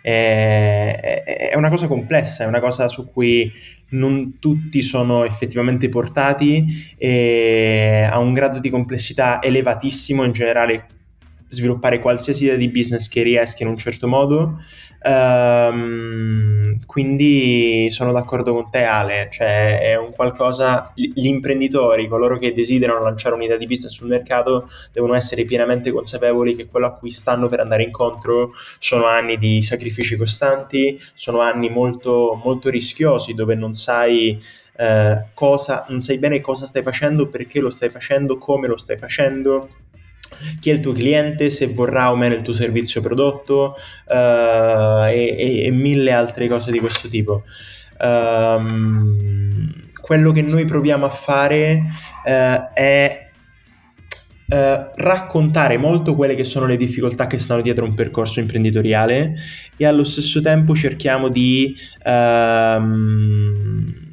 è, 0.02 1.24
è, 1.50 1.56
una 1.56 1.70
cosa 1.70 1.88
complessa, 1.88 2.44
è 2.44 2.48
una 2.48 2.60
cosa 2.60 2.90
su 2.90 3.10
cui 3.10 3.50
non 3.92 4.38
tutti 4.40 4.82
sono 4.82 5.24
effettivamente 5.24 5.88
portati 5.88 6.66
e 6.98 8.06
ha 8.06 8.20
un 8.20 8.34
grado 8.34 8.60
di 8.60 8.70
complessità 8.70 9.42
elevatissimo 9.42 10.26
in 10.26 10.34
generale 10.34 10.88
sviluppare 11.48 12.02
qualsiasi 12.02 12.44
idea 12.44 12.58
di 12.58 12.68
business 12.68 13.08
che 13.08 13.24
riesca 13.24 13.64
in 13.64 13.70
un 13.70 13.78
certo 13.78 14.10
modo 14.10 14.60
Um, 15.04 16.76
quindi 16.86 17.88
sono 17.92 18.12
d'accordo 18.12 18.54
con 18.54 18.70
te 18.70 18.84
Ale, 18.84 19.30
cioè 19.32 19.80
è 19.80 19.96
un 19.96 20.12
qualcosa, 20.12 20.92
gli 20.96 21.28
imprenditori, 21.28 22.08
coloro 22.08 22.38
che 22.38 22.54
desiderano 22.54 23.04
lanciare 23.04 23.36
un'idea 23.36 23.58
di 23.58 23.68
business 23.68 23.94
sul 23.94 24.08
mercato, 24.08 24.68
devono 24.92 25.16
essere 25.16 25.46
pienamente 25.46 25.92
consapevoli 25.92 26.56
che 26.56 26.68
quello 26.68 26.88
a 26.88 26.94
cui 26.94 27.12
stanno 27.12 27.48
per 27.48 27.60
andare 27.60 27.84
incontro 27.84 28.54
sono 28.80 29.06
anni 29.06 29.38
di 29.38 29.62
sacrifici 29.62 30.16
costanti, 30.16 31.00
sono 31.14 31.42
anni 31.42 31.70
molto, 31.70 32.40
molto 32.44 32.70
rischiosi 32.70 33.34
dove 33.34 33.56
non 33.56 33.74
sai 33.74 34.42
eh, 34.78 35.26
cosa, 35.34 35.86
non 35.90 36.02
sai 36.02 36.18
bene 36.18 36.42
cosa 36.42 36.66
stai 36.66 36.84
facendo, 36.84 37.28
perché 37.28 37.60
lo 37.60 37.70
stai 37.70 37.90
facendo, 37.90 38.38
come 38.38 38.68
lo 38.68 38.78
stai 38.78 38.98
facendo 38.98 39.68
chi 40.60 40.70
è 40.70 40.74
il 40.74 40.80
tuo 40.80 40.94
cliente, 40.94 41.50
se 41.50 41.68
vorrà 41.68 42.12
o 42.12 42.16
meno 42.16 42.36
il 42.36 42.42
tuo 42.42 42.54
servizio 42.54 43.02
prodotto 43.02 43.76
uh, 44.08 45.06
e, 45.06 45.64
e, 45.66 45.72
mille 45.72 46.12
altre 46.12 46.48
cose 46.48 46.72
di 46.72 46.80
questo 46.80 47.08
tipo. 47.08 47.44
Um, 48.00 49.74
quello 50.00 50.32
che 50.32 50.42
noi 50.44 50.66
proviamo 50.66 51.06
a 51.06 51.10
fare 51.10 51.84
uh, 52.26 52.74
è 52.74 53.26
Uh, 54.50 54.94
raccontare 54.96 55.76
molto 55.76 56.16
quelle 56.16 56.34
che 56.34 56.46
sono 56.46 56.66
le 56.68 56.78
difficoltà 56.78 57.28
che 57.28 57.38
stanno 57.38 57.60
dietro 57.62 57.84
un 57.84 57.94
percorso 57.94 58.40
imprenditoriale 58.40 59.36
e 59.76 59.86
allo 59.86 60.06
stesso 60.06 60.40
tempo 60.40 60.74
cerchiamo 60.74 61.28
di, 61.28 61.76
uh, 62.06 62.82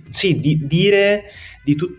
sì, 0.08 0.40
di 0.40 0.66
dire, 0.66 1.22
di 1.62 1.76
tu- 1.76 1.96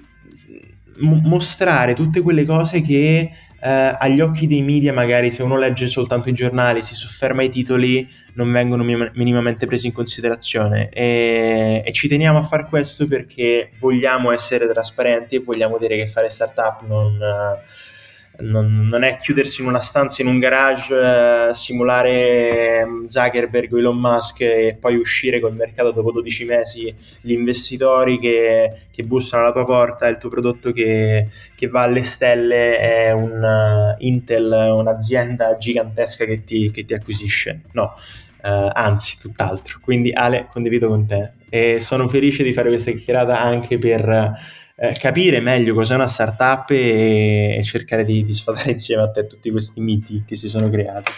mostrare 0.98 1.93
tutte 1.93 2.19
quelle 2.19 2.43
cose 2.43 2.81
che 2.81 3.31
eh, 3.65 3.95
agli 3.98 4.22
occhi 4.22 4.45
dei 4.45 4.62
media 4.62 4.93
magari 4.93 5.31
se 5.31 5.41
uno 5.41 5.57
legge 5.57 5.88
soltanto 5.88 6.29
i 6.29 6.34
giornali, 6.34 6.84
si 6.84 6.93
sofferma 6.93 7.41
ai 7.41 7.50
titoli, 7.50 8.07
non 8.34 8.51
vengono 8.51 8.84
minimamente 8.84 9.65
presi 9.65 9.88
in 9.88 9.93
considerazione. 9.93 10.89
E, 10.89 11.81
e 11.84 11.91
ci 11.91 12.07
teniamo 12.07 12.38
a 12.38 12.43
fare 12.43 12.67
questo 12.67 13.07
perché 13.07 13.72
vogliamo 13.79 14.31
essere 14.31 14.67
trasparenti 14.67 15.38
e 15.38 15.39
vogliamo 15.39 15.79
dire 15.79 15.98
che 15.98 16.07
fare 16.07 16.29
startup 16.29 16.86
non... 16.88 17.15
Uh, 17.15 17.93
non, 18.39 18.88
non, 18.88 19.04
è 19.04 19.18
chiudersi 19.18 19.62
in 19.62 19.68
una 19.68 19.80
stanza 19.80 20.22
in 20.22 20.27
un 20.27 20.39
garage, 20.39 21.50
eh, 21.50 21.54
simulare 21.54 22.86
mm, 22.86 23.06
Zuckerberg 23.06 23.74
o 23.74 23.80
Elon 23.80 23.98
Musk 23.98 24.42
e 24.42 24.77
poi 24.80 24.96
uscire 24.96 25.39
col 25.39 25.54
mercato 25.54 25.92
dopo 25.92 26.12
12 26.12 26.46
mesi, 26.46 26.96
gli 27.22 27.32
investitori 27.32 28.20
che, 28.20 28.88
che 28.92 29.04
bussano 29.04 29.44
alla 29.44 29.51
tua 29.51 29.65
porta, 29.65 30.08
il 30.08 30.18
tuo 30.18 30.30
prodotto 30.30 30.72
che, 30.72 31.27
che 31.56 31.68
va 31.68 31.82
alle 31.82 32.04
stelle 32.04 32.77
è 32.77 33.12
un 33.12 33.42
uh, 33.42 33.96
Intel, 34.04 34.51
un'azienda 34.74 35.58
gigantesca 35.58 36.25
che 36.25 36.44
ti, 36.44 36.72
che 36.72 36.86
ti 36.86 36.94
acquisisce. 36.94 37.62
No. 37.74 37.96
Uh, 38.45 38.69
anzi 38.71 39.17
tutt'altro. 39.19 39.79
Quindi 39.81 40.11
Ale, 40.11 40.47
condivido 40.51 40.87
con 40.87 41.05
te 41.05 41.33
e 41.49 41.79
sono 41.79 42.07
felice 42.07 42.43
di 42.43 42.53
fare 42.53 42.69
questa 42.69 42.91
chiacchierata 42.91 43.39
anche 43.39 43.77
per 43.77 44.33
eh, 44.75 44.91
capire 44.99 45.39
meglio 45.39 45.73
cos'è 45.73 45.95
una 45.95 46.07
startup 46.07 46.69
e, 46.71 47.55
e 47.57 47.63
cercare 47.63 48.03
di, 48.03 48.25
di 48.25 48.31
sfatare 48.33 48.71
insieme 48.75 49.03
a 49.03 49.09
te 49.09 49.25
tutti 49.25 49.49
questi 49.49 49.79
miti 49.79 50.23
che 50.25 50.35
si 50.35 50.49
sono 50.49 50.69
creati 50.69 51.11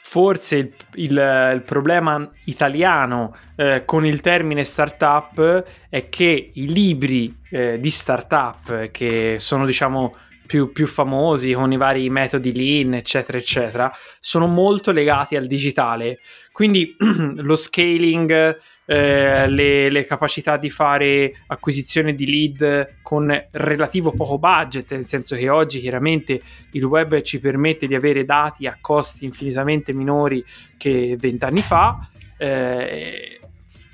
forse 0.00 0.56
il, 0.56 0.74
il, 0.94 1.50
il, 1.54 1.62
problema 1.66 2.30
italiano 2.44 3.36
eh, 3.56 3.82
con 3.84 4.06
il 4.06 4.20
termine 4.20 4.64
startup 4.64 5.64
è 5.90 6.08
che 6.08 6.50
i 6.54 6.72
libri 6.72 7.40
eh, 7.50 7.78
di 7.78 7.90
startup 7.90 8.90
che 8.90 9.36
sono 9.38 9.66
diciamo 9.66 10.14
più, 10.48 10.72
più, 10.72 10.86
famosi 10.86 11.52
con 11.52 11.70
i 11.70 11.76
vari 11.76 12.08
metodi 12.08 12.54
lean 12.54 12.94
eccetera 12.94 13.36
eccetera 13.36 13.92
sono 14.18 14.46
molto 14.46 14.90
legati 14.90 15.36
al 15.36 15.46
digitale 15.46 16.18
quindi 16.50 16.96
lo 17.36 17.54
scaling 17.54 18.58
eh, 18.90 19.48
le, 19.48 19.90
le, 19.90 20.04
capacità 20.06 20.56
di 20.56 20.70
fare 20.70 21.42
acquisizione 21.48 22.14
di 22.14 22.26
lead 22.26 22.96
con 23.02 23.28
relativo 23.50 24.12
poco 24.12 24.38
budget, 24.38 24.90
nel 24.92 25.04
senso 25.04 25.36
che 25.36 25.50
oggi 25.50 25.78
chiaramente 25.78 26.40
il 26.72 26.84
web 26.84 27.20
ci 27.20 27.38
permette 27.38 27.86
di 27.86 27.94
avere 27.94 28.24
dati 28.24 28.66
a 28.66 28.78
costi 28.80 29.26
infinitamente 29.26 29.92
minori 29.92 30.42
che 30.78 31.16
vent'anni 31.16 31.60
fa. 31.60 32.08
Eh, 32.38 33.37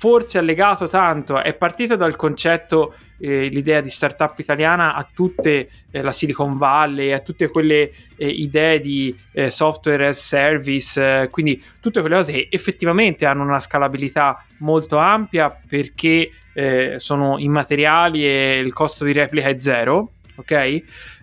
forse 0.05 0.37
ha 0.37 0.41
legato 0.41 0.87
tanto, 0.87 1.41
è 1.41 1.55
partito 1.55 1.95
dal 1.95 2.15
concetto, 2.15 2.93
eh, 3.17 3.47
l'idea 3.47 3.81
di 3.81 3.89
startup 3.89 4.37
italiana 4.37 4.93
a 4.93 5.09
tutte 5.11 5.67
eh, 5.89 6.01
la 6.03 6.11
Silicon 6.11 6.57
Valley, 6.57 7.11
a 7.11 7.21
tutte 7.21 7.49
quelle 7.49 7.89
eh, 8.15 8.27
idee 8.27 8.79
di 8.79 9.17
eh, 9.31 9.49
software 9.49 10.05
as 10.05 10.23
service, 10.23 11.21
eh, 11.23 11.29
quindi 11.31 11.59
tutte 11.81 12.01
quelle 12.01 12.17
cose 12.17 12.33
che 12.33 12.47
effettivamente 12.51 13.25
hanno 13.25 13.41
una 13.41 13.57
scalabilità 13.57 14.45
molto 14.59 14.97
ampia 14.97 15.49
perché 15.67 16.29
eh, 16.53 16.93
sono 16.97 17.39
immateriali 17.39 18.23
e 18.23 18.59
il 18.59 18.73
costo 18.73 19.05
di 19.05 19.11
replica 19.11 19.49
è 19.49 19.55
zero 19.57 20.11
ok? 20.35 20.51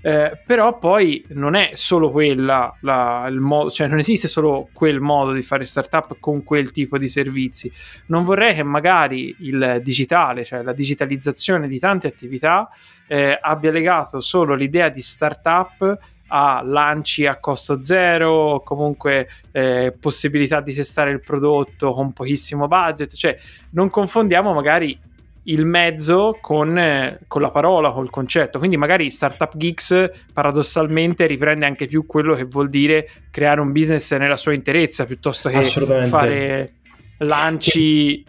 Eh, 0.02 0.40
però 0.44 0.78
poi 0.78 1.24
non 1.28 1.54
è 1.54 1.70
solo 1.74 2.10
quella 2.10 2.74
la, 2.80 3.26
il 3.28 3.40
modo, 3.40 3.70
cioè 3.70 3.86
non 3.86 3.98
esiste 3.98 4.28
solo 4.28 4.68
quel 4.72 5.00
modo 5.00 5.32
di 5.32 5.42
fare 5.42 5.64
startup 5.64 6.16
con 6.18 6.42
quel 6.42 6.70
tipo 6.70 6.98
di 6.98 7.08
servizi. 7.08 7.70
Non 8.06 8.24
vorrei 8.24 8.54
che 8.54 8.62
magari 8.62 9.34
il 9.40 9.80
digitale, 9.82 10.44
cioè 10.44 10.62
la 10.62 10.72
digitalizzazione 10.72 11.68
di 11.68 11.78
tante 11.78 12.08
attività, 12.08 12.68
eh, 13.06 13.38
abbia 13.40 13.70
legato 13.70 14.20
solo 14.20 14.54
l'idea 14.54 14.88
di 14.88 15.02
startup 15.02 15.98
a 16.34 16.62
lanci 16.64 17.26
a 17.26 17.38
costo 17.38 17.82
zero, 17.82 18.62
comunque 18.64 19.28
eh, 19.52 19.94
possibilità 20.00 20.62
di 20.62 20.72
testare 20.72 21.10
il 21.10 21.20
prodotto 21.20 21.92
con 21.92 22.14
pochissimo 22.14 22.68
budget, 22.68 23.12
cioè 23.14 23.36
non 23.72 23.90
confondiamo 23.90 24.54
magari 24.54 24.98
il 25.44 25.64
mezzo 25.66 26.38
con, 26.40 26.78
eh, 26.78 27.18
con, 27.26 27.42
la 27.42 27.50
parola, 27.50 27.90
col 27.90 28.10
concetto. 28.10 28.58
Quindi 28.58 28.76
magari 28.76 29.10
Startup 29.10 29.56
Geeks 29.56 30.10
paradossalmente 30.32 31.26
riprende 31.26 31.66
anche 31.66 31.86
più 31.86 32.06
quello 32.06 32.34
che 32.34 32.44
vuol 32.44 32.68
dire 32.68 33.08
creare 33.30 33.60
un 33.60 33.72
business 33.72 34.14
nella 34.16 34.36
sua 34.36 34.52
interezza 34.52 35.06
piuttosto 35.06 35.48
che 35.48 35.64
fare 35.64 36.72
lanci. 37.18 38.24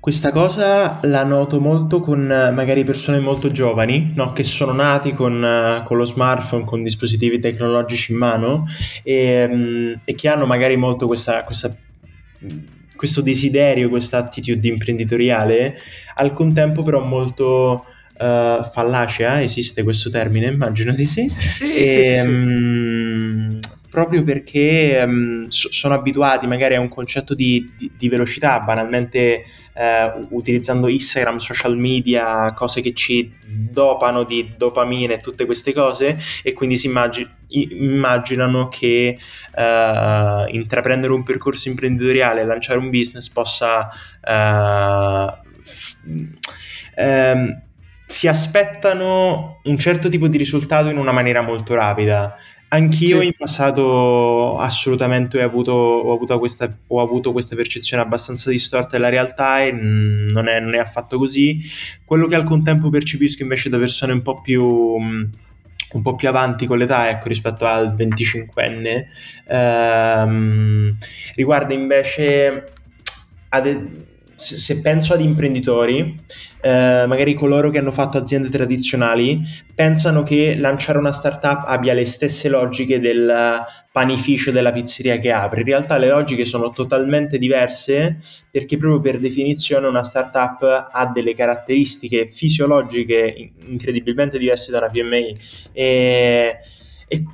Questa 0.00 0.32
cosa 0.32 0.98
la 1.02 1.22
noto 1.22 1.60
molto 1.60 2.00
con 2.00 2.26
magari 2.26 2.82
persone 2.82 3.20
molto 3.20 3.52
giovani, 3.52 4.12
no? 4.16 4.32
che 4.32 4.42
sono 4.42 4.72
nati 4.72 5.12
con, 5.12 5.82
con, 5.84 5.96
lo 5.96 6.04
smartphone, 6.04 6.64
con 6.64 6.82
dispositivi 6.82 7.38
tecnologici 7.38 8.10
in 8.10 8.18
mano 8.18 8.64
e, 9.04 9.46
mm, 9.48 9.92
e 10.04 10.14
che 10.16 10.28
hanno 10.28 10.44
magari 10.44 10.76
molto 10.76 11.06
questa, 11.06 11.44
questa 11.44 11.72
questo 13.02 13.20
desiderio, 13.20 13.88
questa 13.88 14.18
attitude 14.18 14.68
imprenditoriale, 14.68 15.76
al 16.14 16.32
contempo 16.32 16.84
però 16.84 17.00
molto 17.04 17.84
uh, 18.12 18.62
fallacea, 18.62 19.42
esiste 19.42 19.82
questo 19.82 20.08
termine, 20.08 20.46
immagino 20.46 20.92
di 20.92 21.04
sì. 21.04 21.28
Sì, 21.28 21.74
e, 21.74 21.86
sì, 21.88 22.04
sì, 22.04 22.14
sì. 22.14 22.28
Um, 22.28 23.11
proprio 23.92 24.24
perché 24.24 25.02
um, 25.06 25.46
so- 25.48 25.70
sono 25.70 25.92
abituati 25.92 26.46
magari 26.46 26.74
a 26.74 26.80
un 26.80 26.88
concetto 26.88 27.34
di, 27.34 27.74
di, 27.76 27.92
di 27.94 28.08
velocità, 28.08 28.58
banalmente 28.60 29.44
uh, 29.74 30.28
utilizzando 30.30 30.88
Instagram, 30.88 31.36
social 31.36 31.76
media, 31.76 32.54
cose 32.54 32.80
che 32.80 32.94
ci 32.94 33.30
dopano 33.44 34.24
di 34.24 34.54
dopamina 34.56 35.12
e 35.12 35.20
tutte 35.20 35.44
queste 35.44 35.74
cose 35.74 36.16
e 36.42 36.54
quindi 36.54 36.78
si 36.78 36.86
immagin- 36.86 37.28
immaginano 37.48 38.68
che 38.68 39.18
uh, 39.56 40.48
intraprendere 40.48 41.12
un 41.12 41.22
percorso 41.22 41.68
imprenditoriale 41.68 42.40
e 42.40 42.44
lanciare 42.46 42.78
un 42.78 42.88
business 42.88 43.28
possa... 43.28 43.88
F- 45.64 45.96
um, 46.96 47.62
si 48.12 48.28
aspettano 48.28 49.60
un 49.64 49.78
certo 49.78 50.10
tipo 50.10 50.28
di 50.28 50.36
risultato 50.36 50.90
in 50.90 50.98
una 50.98 51.12
maniera 51.12 51.40
molto 51.40 51.74
rapida. 51.74 52.36
Anch'io 52.72 53.20
sì. 53.20 53.26
in 53.26 53.32
passato 53.36 54.56
assolutamente 54.56 55.38
ho 55.38 55.44
avuto, 55.44 55.72
ho, 55.72 56.14
avuto 56.14 56.38
questa, 56.38 56.74
ho 56.86 57.02
avuto, 57.02 57.32
questa, 57.32 57.54
percezione 57.54 58.02
abbastanza 58.02 58.48
distorta 58.48 58.96
della 58.96 59.10
realtà 59.10 59.62
e 59.62 59.72
non 59.72 60.48
è, 60.48 60.58
non 60.58 60.74
è, 60.74 60.78
affatto 60.78 61.18
così. 61.18 61.60
Quello 62.02 62.26
che 62.26 62.34
al 62.34 62.44
contempo 62.44 62.88
percepisco 62.88 63.42
invece 63.42 63.68
da 63.68 63.76
persone 63.76 64.14
un 64.14 64.22
po' 64.22 64.40
più, 64.40 64.64
un 64.64 66.02
po 66.02 66.14
più 66.14 66.28
avanti 66.28 66.64
con 66.64 66.78
l'età, 66.78 67.10
ecco, 67.10 67.28
rispetto 67.28 67.66
al 67.66 67.94
25enne, 67.94 69.04
ehm, 69.48 70.96
riguarda 71.34 71.74
invece... 71.74 72.72
Ad, 73.50 74.10
se 74.42 74.80
penso 74.80 75.14
ad 75.14 75.20
imprenditori, 75.20 76.18
eh, 76.60 77.04
magari 77.06 77.34
coloro 77.34 77.70
che 77.70 77.78
hanno 77.78 77.90
fatto 77.90 78.18
aziende 78.18 78.48
tradizionali, 78.48 79.40
pensano 79.74 80.22
che 80.22 80.56
lanciare 80.56 80.98
una 80.98 81.12
startup 81.12 81.64
abbia 81.66 81.94
le 81.94 82.04
stesse 82.04 82.48
logiche 82.48 83.00
del 83.00 83.64
panificio 83.90 84.50
della 84.50 84.72
pizzeria 84.72 85.18
che 85.18 85.30
apre. 85.30 85.60
In 85.60 85.66
realtà 85.66 85.96
le 85.98 86.08
logiche 86.08 86.44
sono 86.44 86.70
totalmente 86.70 87.38
diverse 87.38 88.18
perché 88.50 88.76
proprio 88.76 89.00
per 89.00 89.20
definizione 89.20 89.86
una 89.86 90.02
startup 90.02 90.88
ha 90.90 91.06
delle 91.06 91.34
caratteristiche 91.34 92.28
fisiologiche 92.28 93.52
incredibilmente 93.66 94.38
diverse 94.38 94.70
da 94.70 94.78
una 94.78 94.88
PMI. 94.88 95.34
E, 95.72 96.58
e 97.08 97.24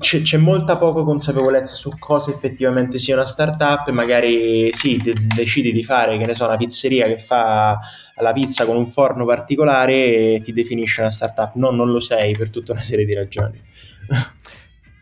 c'è, 0.00 0.22
c'è, 0.22 0.38
molta 0.38 0.76
poca 0.78 1.02
consapevolezza 1.02 1.74
su 1.74 1.96
cosa 1.98 2.30
effettivamente 2.30 2.98
sia 2.98 3.14
una 3.14 3.26
startup 3.26 3.88
magari 3.90 4.72
sì, 4.72 4.96
de- 4.96 5.14
decidi 5.14 5.70
di 5.72 5.84
fare, 5.84 6.18
che 6.18 6.24
ne 6.24 6.34
so, 6.34 6.46
una 6.46 6.56
pizzeria 6.56 7.06
che 7.06 7.18
fa 7.18 7.78
la 8.16 8.32
pizza 8.32 8.64
con 8.64 8.76
un 8.76 8.88
forno 8.88 9.24
particolare 9.24 10.34
e 10.34 10.40
ti 10.42 10.52
definisce 10.52 11.02
una 11.02 11.10
startup. 11.10 11.54
No, 11.54 11.70
non 11.70 11.90
lo 11.90 12.00
sei 12.00 12.36
per 12.36 12.50
tutta 12.50 12.72
una 12.72 12.80
serie 12.80 13.04
di 13.04 13.14
ragioni. 13.14 13.62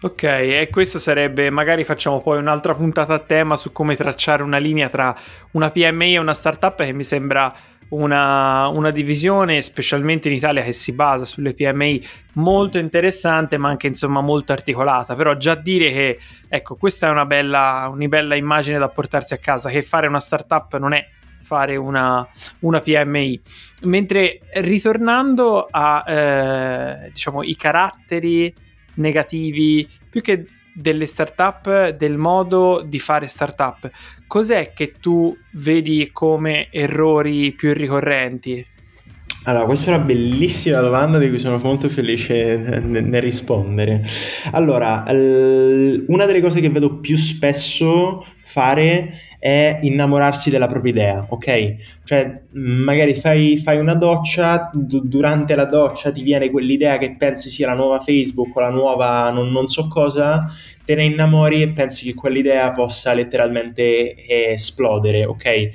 Ok, 0.00 0.22
e 0.22 0.68
questo 0.70 1.00
sarebbe, 1.00 1.50
magari 1.50 1.82
facciamo 1.82 2.20
poi 2.20 2.38
un'altra 2.38 2.72
puntata 2.74 3.14
a 3.14 3.18
tema 3.18 3.56
su 3.56 3.72
come 3.72 3.96
tracciare 3.96 4.44
una 4.44 4.58
linea 4.58 4.88
tra 4.88 5.12
una 5.52 5.70
PMI 5.70 6.14
e 6.14 6.18
una 6.18 6.34
startup 6.34 6.84
che 6.84 6.92
mi 6.92 7.02
sembra 7.02 7.52
una, 7.90 8.68
una, 8.68 8.90
divisione, 8.90 9.62
specialmente 9.62 10.28
in 10.28 10.34
Italia, 10.34 10.62
che 10.62 10.72
si 10.72 10.92
basa 10.92 11.24
sulle 11.24 11.54
PMI 11.54 12.04
molto 12.34 12.78
interessante, 12.78 13.56
ma 13.58 13.68
anche 13.68 13.86
insomma 13.86 14.20
molto 14.20 14.52
articolata. 14.52 15.14
Però 15.14 15.36
già 15.36 15.54
dire 15.54 15.90
che 15.90 16.18
ecco, 16.48 16.76
questa 16.76 17.08
è 17.08 17.10
una 17.10 17.26
bella, 17.26 17.88
una 17.92 18.06
bella 18.08 18.34
immagine 18.34 18.78
da 18.78 18.88
portarsi 18.88 19.34
a 19.34 19.38
casa, 19.38 19.70
che 19.70 19.82
fare 19.82 20.06
una 20.06 20.20
startup 20.20 20.76
non 20.78 20.92
è 20.92 21.06
fare 21.40 21.76
una, 21.76 22.26
una 22.60 22.80
PMI. 22.80 23.40
Mentre 23.82 24.40
ritornando 24.54 25.66
a 25.70 26.04
eh, 26.06 27.10
diciamo 27.10 27.40
caratteri 27.56 28.54
negativi, 28.94 29.88
più 30.10 30.20
che 30.20 30.44
delle 30.80 31.06
startup, 31.06 31.88
del 31.90 32.16
modo 32.16 32.84
di 32.86 32.98
fare 32.98 33.26
startup, 33.26 33.90
cos'è 34.26 34.72
che 34.72 34.92
tu 35.00 35.36
vedi 35.54 36.10
come 36.12 36.68
errori 36.70 37.52
più 37.52 37.72
ricorrenti? 37.72 38.64
Allora, 39.44 39.64
questa 39.64 39.90
è 39.90 39.94
una 39.94 40.04
bellissima 40.04 40.80
domanda 40.80 41.18
di 41.18 41.28
cui 41.28 41.38
sono 41.38 41.58
molto 41.58 41.88
felice 41.88 42.56
nel 42.56 43.22
rispondere. 43.22 44.04
Allora, 44.50 45.04
una 45.08 46.26
delle 46.26 46.40
cose 46.40 46.60
che 46.60 46.68
vedo 46.68 46.98
più 46.98 47.16
spesso 47.16 48.26
fare 48.44 49.27
è 49.38 49.78
innamorarsi 49.82 50.50
della 50.50 50.66
propria 50.66 50.92
idea, 50.92 51.26
ok? 51.28 51.74
Cioè, 52.04 52.42
magari 52.52 53.14
fai, 53.14 53.56
fai 53.56 53.78
una 53.78 53.94
doccia, 53.94 54.70
d- 54.72 55.02
durante 55.04 55.54
la 55.54 55.64
doccia 55.64 56.10
ti 56.10 56.22
viene 56.22 56.50
quell'idea 56.50 56.98
che 56.98 57.14
pensi 57.16 57.50
sia 57.50 57.68
la 57.68 57.74
nuova 57.74 58.00
Facebook 58.00 58.56
o 58.56 58.60
la 58.60 58.70
nuova 58.70 59.30
non, 59.30 59.50
non 59.50 59.68
so 59.68 59.86
cosa, 59.86 60.52
te 60.84 60.94
ne 60.94 61.04
innamori 61.04 61.62
e 61.62 61.68
pensi 61.68 62.04
che 62.04 62.14
quell'idea 62.14 62.72
possa 62.72 63.12
letteralmente 63.12 64.16
esplodere, 64.26 65.24
ok? 65.24 65.68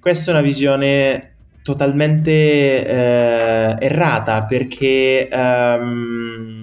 Questa 0.00 0.30
è 0.30 0.34
una 0.34 0.42
visione 0.42 1.34
totalmente 1.62 2.30
eh, 2.86 3.76
errata 3.80 4.44
perché 4.44 5.28
um, 5.30 6.59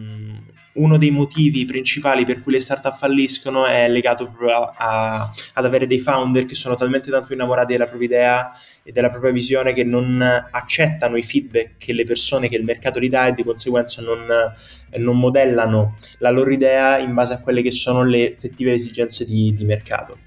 uno 0.77 0.97
dei 0.97 1.11
motivi 1.11 1.65
principali 1.65 2.25
per 2.25 2.41
cui 2.41 2.53
le 2.53 2.59
startup 2.59 2.97
falliscono 2.97 3.65
è 3.65 3.87
legato 3.87 4.25
proprio 4.25 4.49
a, 4.51 4.73
a, 4.77 5.31
ad 5.53 5.65
avere 5.65 5.87
dei 5.87 5.99
founder 5.99 6.45
che 6.45 6.55
sono 6.55 6.75
talmente 6.75 7.11
tanto 7.11 7.33
innamorati 7.33 7.73
della 7.73 7.85
propria 7.85 8.07
idea 8.07 8.51
e 8.83 8.91
della 8.91 9.09
propria 9.09 9.31
visione 9.31 9.73
che 9.73 9.83
non 9.83 10.21
accettano 10.21 11.17
i 11.17 11.23
feedback 11.23 11.77
che 11.77 11.93
le 11.93 12.03
persone, 12.03 12.47
che 12.47 12.55
il 12.55 12.63
mercato 12.63 12.99
gli 12.99 13.09
dà 13.09 13.27
e 13.27 13.33
di 13.33 13.43
conseguenza 13.43 14.01
non, 14.01 14.25
non 14.97 15.19
modellano 15.19 15.97
la 16.19 16.31
loro 16.31 16.51
idea 16.51 16.97
in 16.97 17.13
base 17.13 17.33
a 17.33 17.39
quelle 17.39 17.61
che 17.61 17.71
sono 17.71 18.03
le 18.03 18.31
effettive 18.31 18.73
esigenze 18.73 19.25
di, 19.25 19.53
di 19.53 19.65
mercato. 19.65 20.19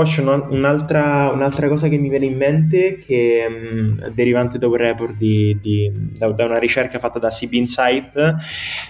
Poi 0.00 0.08
c'è 0.08 0.22
un'altra, 0.22 1.30
un'altra, 1.30 1.68
cosa 1.68 1.88
che 1.88 1.98
mi 1.98 2.08
viene 2.08 2.24
in 2.24 2.34
mente 2.34 2.96
che 2.96 3.46
um, 3.46 4.08
derivante 4.12 4.56
da 4.56 4.66
un 4.66 4.76
report 4.76 5.14
di, 5.14 5.58
di, 5.60 5.92
da, 6.16 6.32
da, 6.32 6.46
una 6.46 6.58
ricerca 6.58 6.98
fatta 6.98 7.18
da 7.18 7.28
CB 7.28 7.52
Insight 7.52 8.36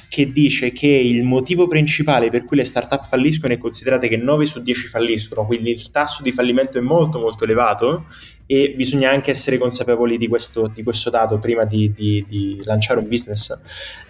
che 0.09 0.31
dice 0.31 0.71
che 0.71 0.87
il 0.87 1.25
motivo 1.25 1.67
principale 1.67 2.31
per 2.31 2.45
cui 2.45 2.59
le 2.59 2.63
startup 2.63 3.05
falliscono 3.05 3.53
è 3.53 3.59
considerate 3.59 4.07
che 4.07 4.17
9 4.17 4.47
su 4.47 4.63
10 4.63 4.87
falliscono, 4.87 5.47
quindi 5.47 5.71
il 5.71 5.91
tasso 5.91 6.23
di 6.23 6.31
fallimento 6.31 6.79
è 6.79 6.81
molto 6.81 7.19
molto 7.19 7.43
elevato 7.43 8.05
e 8.47 8.73
bisogna 8.77 9.11
anche 9.11 9.33
essere 9.33 9.59
consapevoli 9.59 10.17
di 10.17 10.29
questo, 10.29 10.71
di 10.73 10.85
questo 10.85 11.11
dato 11.11 11.41
prima 11.41 11.65
di, 11.65 11.93
di, 11.93 12.61
lanciare 12.63 13.01
un 13.01 13.09
business. 13.09 13.61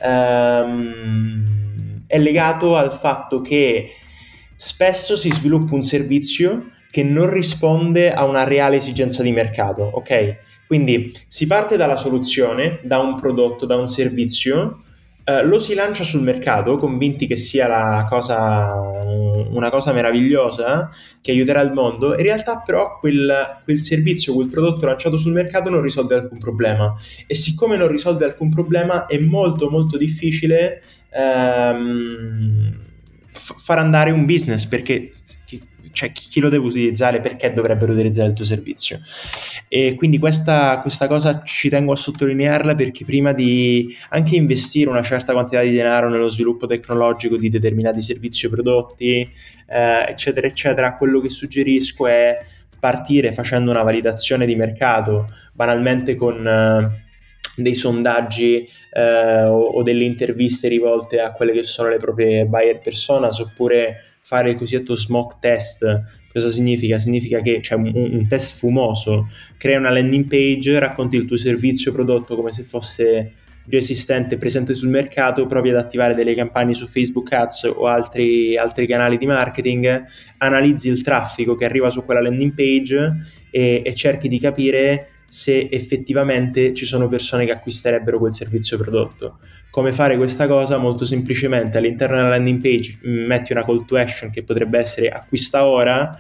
Um, 0.03 2.03
è 2.07 2.19
legato 2.19 2.77
al 2.77 2.93
fatto 2.93 3.41
che 3.41 3.91
spesso 4.55 5.17
si 5.17 5.31
sviluppa 5.31 5.75
un 5.75 5.81
servizio 5.81 6.73
che 6.91 7.03
non 7.03 7.31
risponde 7.31 8.13
a 8.13 8.25
una 8.25 8.45
reale 8.45 8.77
esigenza 8.77 9.23
di 9.23 9.33
mercato, 9.33 9.83
ok? 9.83 10.37
Quindi 10.67 11.13
si 11.27 11.47
parte 11.47 11.77
dalla 11.77 11.97
soluzione, 11.97 12.81
da 12.83 12.99
un 12.99 13.19
prodotto, 13.21 13.67
da 13.67 13.77
un 13.77 13.87
servizio, 13.87 14.83
eh, 15.25 15.45
lo 15.45 15.61
si 15.61 15.75
lancia 15.75 16.03
sul 16.03 16.23
mercato 16.23 16.77
convinti 16.77 17.27
che 17.27 17.37
sia 17.37 18.05
cosa, 18.09 18.73
una 19.51 19.71
cosa 19.71 19.93
meravigliosa 19.93 20.91
che 21.21 21.31
aiuterà 21.31 21.61
il 21.61 21.73
mondo, 21.73 22.17
in 22.17 22.23
realtà 22.23 22.63
però 22.65 22.99
quel, 22.99 23.61
quel, 23.65 23.81
servizio, 23.81 24.33
quel 24.35 24.49
prodotto 24.49 24.87
lanciato 24.87 25.17
sul 25.17 25.33
mercato 25.33 25.71
non 25.71 25.83
risolve 25.83 26.15
alcun 26.17 26.39
problema 26.39 26.97
e 27.27 27.35
siccome 27.35 27.77
non 27.77 27.89
risolve 27.89 28.25
alcun 28.25 28.51
problema 28.51 29.07
è 29.07 29.19
molto 29.19 29.69
molto 29.69 29.97
difficile 29.97 30.83
ehm, 31.11 32.79
f- 33.31 33.55
far 33.59 33.79
andare 33.79 34.11
un 34.11 34.25
business 34.25 34.67
perché 34.67 35.13
cioè 35.93 36.13
chi 36.13 36.41
lo 36.41 36.49
deve 36.49 36.67
utilizzare, 36.67 37.21
perché 37.21 37.53
dovrebbero 37.53 37.93
utilizzare 37.93 38.29
il 38.29 38.35
tuo 38.35 38.45
servizio. 38.45 39.01
E 39.69 39.95
quindi 39.95 40.19
questa, 40.19 40.81
questa, 40.81 41.07
cosa 41.07 41.43
ci 41.45 41.69
tengo 41.69 41.93
a 41.93 41.97
sottolinearla 41.97 42.75
perché 42.75 43.05
prima 43.05 43.33
di 43.33 43.95
anche 44.11 44.37
investire 44.37 44.91
una 44.91 45.03
certa 45.03 45.33
quantità 45.33 45.63
di 45.63 45.73
denaro 45.73 46.09
nello 46.09 46.29
sviluppo 46.29 46.67
tecnologico 46.67 47.37
di 47.37 47.49
determinati 47.49 48.01
servizi 48.01 48.47
o 48.47 48.51
prodotti, 48.51 49.21
eh, 49.69 50.05
eccetera, 50.09 50.47
eccetera, 50.47 50.97
quello 50.97 51.21
che 51.21 51.29
suggerisco 51.29 52.07
è 52.07 52.39
partire 52.79 53.33
facendo 53.33 53.71
una 53.71 53.83
validazione 53.83 54.47
di 54.47 54.57
mercato, 54.57 55.33
banalmente 55.53 56.15
con... 56.15 56.47
Eh, 56.47 57.09
dei 57.57 57.75
sondaggi 57.75 58.67
eh, 58.93 59.43
o, 59.43 59.61
o, 59.61 59.83
delle 59.83 60.05
interviste 60.05 60.69
rivolte 60.69 61.21
a 61.21 61.33
quelle 61.33 61.53
che 61.53 61.63
sono 61.63 61.89
le 61.89 61.99
proprie 61.99 62.47
buyer 62.47 62.79
personas 62.79 63.39
oppure 63.39 64.19
fare 64.31 64.51
il 64.51 64.57
cosiddetto 64.57 64.95
smoke 64.95 65.39
test. 65.41 66.03
Cosa 66.33 66.51
significa? 66.51 67.01
Significa 67.01 67.41
che 67.41 67.59
c'è 67.59 67.75
un, 67.75 67.91
un 67.93 68.29
test 68.29 68.57
fumoso, 68.57 69.29
crea 69.57 69.77
una 69.77 69.91
landing 69.91 70.27
page, 70.29 70.79
racconti 70.79 71.17
il 71.17 71.25
tuo 71.25 71.37
servizio 71.37 71.91
prodotto 71.91 72.37
come 72.37 72.53
se 72.53 72.63
fosse 72.63 73.33
già 73.65 73.77
esistente 73.77 74.39
presente 74.39 74.73
sul 74.75 74.89
mercato, 74.89 75.47
provi 75.47 75.71
ad 75.71 75.77
attivare 75.79 76.15
delle 76.15 76.35
campagne 76.35 76.75
su 76.75 76.87
Facebook 76.87 77.33
Ads 77.33 77.73
o 77.75 77.87
altri, 77.87 78.57
altri 78.57 78.87
canali 78.87 79.17
di 79.17 79.27
marketing, 79.27 80.05
analizzi 80.39 80.89
il 80.89 81.03
traffico 81.03 81.57
che 81.57 81.65
arriva 81.65 81.91
su 81.91 82.05
quella 82.05 82.23
landing 82.23 82.55
page 82.55 83.17
e, 83.51 83.83
e 83.85 83.95
cerchi 83.97 84.29
di 84.29 84.39
capire 84.39 85.10
se 85.31 85.69
effettivamente 85.71 86.75
ci 86.75 86.85
sono 86.85 87.07
persone 87.07 87.45
che 87.45 87.53
acquisterebbero 87.53 88.19
quel 88.19 88.33
servizio 88.33 88.77
prodotto. 88.77 89.39
Come 89.71 89.93
fare 89.93 90.17
questa 90.17 90.49
cosa? 90.49 90.77
Molto 90.77 91.05
semplicemente 91.05 91.79
all'interno 91.79 92.17
della 92.17 92.31
landing 92.31 92.61
page 92.61 92.99
mm, 93.07 93.27
metti 93.27 93.53
una 93.53 93.65
call 93.65 93.85
to 93.85 93.97
action 93.97 94.31
che 94.31 94.43
potrebbe 94.43 94.81
essere 94.81 95.09
acquista 95.09 95.67
ora. 95.67 96.19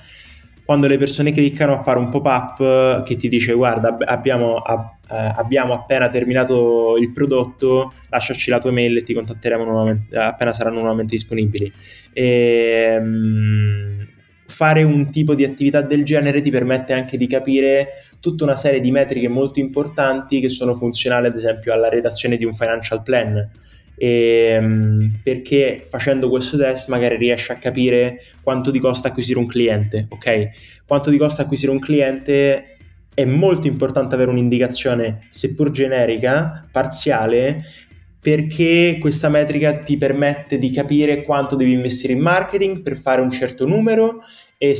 Quando 0.64 0.86
le 0.86 0.96
persone 0.96 1.32
cliccano 1.32 1.72
appare 1.72 1.98
un 1.98 2.08
pop-up 2.08 3.02
che 3.02 3.16
ti 3.16 3.26
dice 3.26 3.52
guarda 3.52 3.96
abbiamo, 4.04 4.58
ab- 4.58 4.98
eh, 5.10 5.32
abbiamo 5.34 5.74
appena 5.74 6.08
terminato 6.08 6.96
il 6.96 7.10
prodotto, 7.10 7.94
lasciaci 8.10 8.48
la 8.48 8.60
tua 8.60 8.70
mail 8.70 8.98
e 8.98 9.02
ti 9.02 9.12
contatteremo 9.12 9.64
nuovamente, 9.64 10.16
appena 10.16 10.52
saranno 10.52 10.78
nuovamente 10.78 11.16
disponibili. 11.16 11.72
E, 12.12 12.96
um, 12.96 14.04
fare 14.50 14.82
un 14.82 15.10
tipo 15.10 15.34
di 15.34 15.44
attività 15.44 15.80
del 15.80 16.04
genere 16.04 16.40
ti 16.40 16.50
permette 16.50 16.92
anche 16.92 17.16
di 17.16 17.26
capire 17.26 18.04
tutta 18.20 18.44
una 18.44 18.56
serie 18.56 18.80
di 18.80 18.90
metriche 18.90 19.28
molto 19.28 19.60
importanti 19.60 20.40
che 20.40 20.48
sono 20.48 20.74
funzionali 20.74 21.28
ad 21.28 21.36
esempio 21.36 21.72
alla 21.72 21.88
redazione 21.88 22.36
di 22.36 22.44
un 22.44 22.54
financial 22.54 23.02
plan. 23.02 23.50
E, 23.96 24.08
ehm, 24.56 25.20
perché 25.22 25.86
facendo 25.88 26.28
questo 26.28 26.56
test 26.56 26.88
magari 26.88 27.16
riesci 27.16 27.52
a 27.52 27.56
capire 27.56 28.22
quanto 28.42 28.70
ti 28.70 28.78
costa 28.78 29.08
acquisire 29.08 29.38
un 29.38 29.46
cliente, 29.46 30.06
ok? 30.08 30.48
Quanto 30.86 31.10
ti 31.10 31.16
costa 31.16 31.42
acquisire 31.42 31.70
un 31.70 31.78
cliente 31.78 32.76
è 33.14 33.24
molto 33.24 33.66
importante 33.66 34.14
avere 34.14 34.30
un'indicazione, 34.30 35.26
seppur 35.30 35.70
generica, 35.70 36.66
parziale, 36.70 37.62
perché 38.20 38.98
questa 39.00 39.28
metrica 39.28 39.78
ti 39.78 39.96
permette 39.96 40.58
di 40.58 40.70
capire 40.70 41.22
quanto 41.22 41.56
devi 41.56 41.72
investire 41.72 42.12
in 42.12 42.20
marketing 42.20 42.82
per 42.82 42.96
fare 42.96 43.20
un 43.20 43.30
certo 43.30 43.66
numero 43.66 44.22
e 44.58 44.76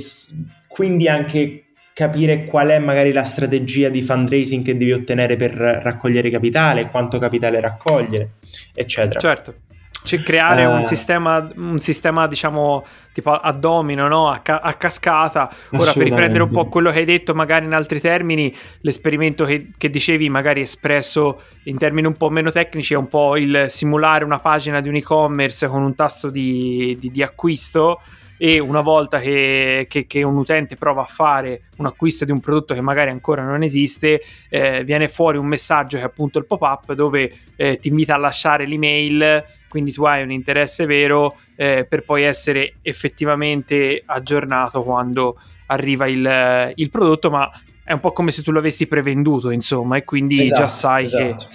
quindi 0.66 1.09
anche 1.09 1.64
capire 1.92 2.44
qual 2.44 2.68
è 2.68 2.79
magari 2.79 3.12
la 3.12 3.24
strategia 3.24 3.88
di 3.88 4.03
fundraising 4.03 4.64
che 4.64 4.76
devi 4.76 4.92
ottenere 4.92 5.37
per 5.37 5.53
raccogliere 5.53 6.31
capitale, 6.31 6.88
quanto 6.88 7.18
capitale 7.18 7.61
raccogliere, 7.61 8.33
eccetera. 8.74 9.18
Certo. 9.18 9.55
Cioè 10.02 10.22
creare 10.22 10.64
uh, 10.64 10.70
un, 10.70 10.84
sistema, 10.84 11.50
un 11.56 11.78
sistema, 11.78 12.26
diciamo, 12.26 12.84
tipo 13.12 13.32
a 13.32 13.52
domino, 13.52 14.08
no? 14.08 14.28
a, 14.28 14.38
ca- 14.38 14.60
a 14.60 14.74
cascata. 14.74 15.50
Ora, 15.72 15.92
per 15.92 16.04
riprendere 16.04 16.42
un 16.42 16.50
po' 16.50 16.66
quello 16.66 16.90
che 16.90 17.00
hai 17.00 17.04
detto, 17.04 17.34
magari 17.34 17.66
in 17.66 17.74
altri 17.74 18.00
termini, 18.00 18.54
l'esperimento 18.80 19.44
che, 19.44 19.72
che, 19.76 19.90
dicevi, 19.90 20.28
magari 20.30 20.62
espresso 20.62 21.42
in 21.64 21.76
termini 21.76 22.06
un 22.06 22.16
po' 22.16 22.30
meno 22.30 22.50
tecnici, 22.50 22.94
è 22.94 22.96
un 22.96 23.08
po' 23.08 23.36
il 23.36 23.66
simulare 23.68 24.24
una 24.24 24.38
pagina 24.38 24.80
di 24.80 24.88
un 24.88 24.96
e-commerce 24.96 25.68
con 25.68 25.82
un 25.82 25.94
tasto 25.94 26.30
di, 26.30 26.96
di, 26.98 27.10
di 27.10 27.22
acquisto 27.22 28.00
e 28.42 28.59
una 28.59 28.81
volta 28.81 29.20
che, 29.20 29.85
che, 29.87 30.07
che, 30.07 30.22
un 30.22 30.38
utente 30.38 30.76
prova 30.76 31.03
a 31.03 31.05
fare 31.05 31.64
un 31.76 31.85
acquisto 31.85 32.24
di 32.24 32.33
un 32.33 32.40
prodotto 32.40 32.72
che 32.72 32.81
magari 32.81 33.11
ancora 33.11 33.44
non 33.44 33.62
esiste, 33.62 34.22
eh, 34.48 34.83
viene 34.83 35.09
fuori 35.09 35.37
un 35.37 35.44
messaggio 35.44 35.98
che 35.98 36.05
è 36.05 36.07
appunto 36.07 36.38
il 36.38 36.46
pop-up 36.46 36.94
dove 36.94 37.31
eh, 37.55 37.76
ti 37.76 37.88
invita 37.88 38.14
a 38.14 38.16
lasciare 38.16 38.64
l'email, 38.64 39.44
quindi 39.68 39.92
tu 39.92 40.05
hai 40.05 40.22
un 40.22 40.31
interesse 40.33 40.87
vero 40.87 41.37
eh, 41.55 41.85
per 41.87 42.03
poi 42.03 42.22
essere 42.22 42.76
effettivamente 42.81 44.03
aggiornato 44.07 44.83
quando 44.85 45.38
arriva 45.66 46.07
il, 46.07 46.72
il, 46.76 46.88
prodotto, 46.88 47.29
ma 47.29 47.50
è 47.85 47.92
un 47.92 48.00
po' 48.00 48.12
come 48.12 48.31
se 48.31 48.42
tu 48.42 48.53
l'avessi 48.53 48.87
prevenduto, 48.87 49.50
insomma, 49.50 49.98
e 49.98 50.05
quindi 50.05 50.40
esatto, 50.40 50.61
già 50.62 50.66
sai 50.66 51.05
esatto. 51.05 51.46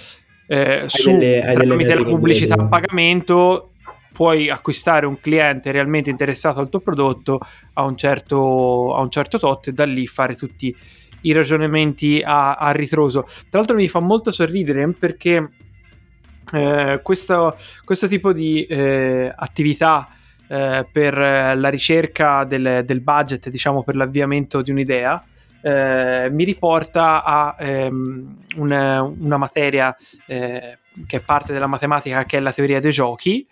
che 0.47 0.83
eh, 0.83 0.83
su, 0.85 1.17
delle, 1.17 1.51
tramite 1.51 1.95
la 1.95 2.03
pubblicità 2.03 2.53
a 2.53 2.65
pagamento 2.65 3.71
puoi 4.15 4.49
acquistare 4.49 5.05
un 5.05 5.19
cliente 5.19 5.73
realmente 5.73 6.09
interessato 6.09 6.61
al 6.61 6.69
tuo 6.69 6.79
prodotto 6.79 7.41
a 7.73 7.83
un 7.83 7.97
certo, 7.97 8.95
a 8.95 9.01
un 9.01 9.09
certo 9.09 9.37
tot 9.37 9.67
e 9.67 9.73
da 9.73 9.83
lì 9.83 10.07
fare 10.07 10.35
tutti 10.35 10.73
i 11.23 11.33
ragionamenti 11.33 12.21
a, 12.23 12.53
a 12.53 12.71
ritroso. 12.71 13.23
Tra 13.23 13.59
l'altro 13.59 13.75
mi 13.75 13.89
fa 13.89 13.99
molto 13.99 14.31
sorridere 14.31 14.89
perché 14.93 15.49
eh, 16.53 17.01
questo, 17.03 17.57
questo, 17.83 18.07
tipo 18.07 18.31
di 18.31 18.63
eh, 18.63 19.29
attività 19.35 20.07
eh, 20.47 20.87
per 20.89 21.17
la 21.17 21.69
ricerca 21.69 22.45
del, 22.45 22.83
del, 22.85 23.01
budget, 23.01 23.49
diciamo 23.49 23.83
per 23.83 23.97
l'avviamento 23.97 24.61
di 24.61 24.71
un'idea, 24.71 25.21
eh, 25.61 26.29
mi 26.31 26.45
riporta 26.45 27.21
a 27.21 27.55
ehm, 27.59 28.37
una, 28.57 29.01
una, 29.01 29.37
materia 29.37 29.93
eh, 30.25 30.77
che 31.05 31.17
è 31.17 31.21
parte 31.21 31.51
della 31.51 31.67
matematica 31.67 32.23
che 32.23 32.37
è 32.37 32.39
la 32.39 32.53
teoria 32.53 32.79
dei 32.79 32.91
giochi 32.91 33.45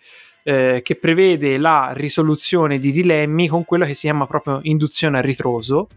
eh, 0.44 0.82
che 0.84 0.96
prevede 0.96 1.56
la 1.56 1.92
risoluzione 1.94 2.78
di 2.78 2.92
dilemmi 2.92 3.48
con 3.48 3.64
quello 3.64 3.84
che 3.84 3.94
si 3.94 4.02
chiama 4.02 4.26
proprio 4.26 4.60
induzione 4.62 5.18
a 5.18 5.22
ritroso, 5.22 5.88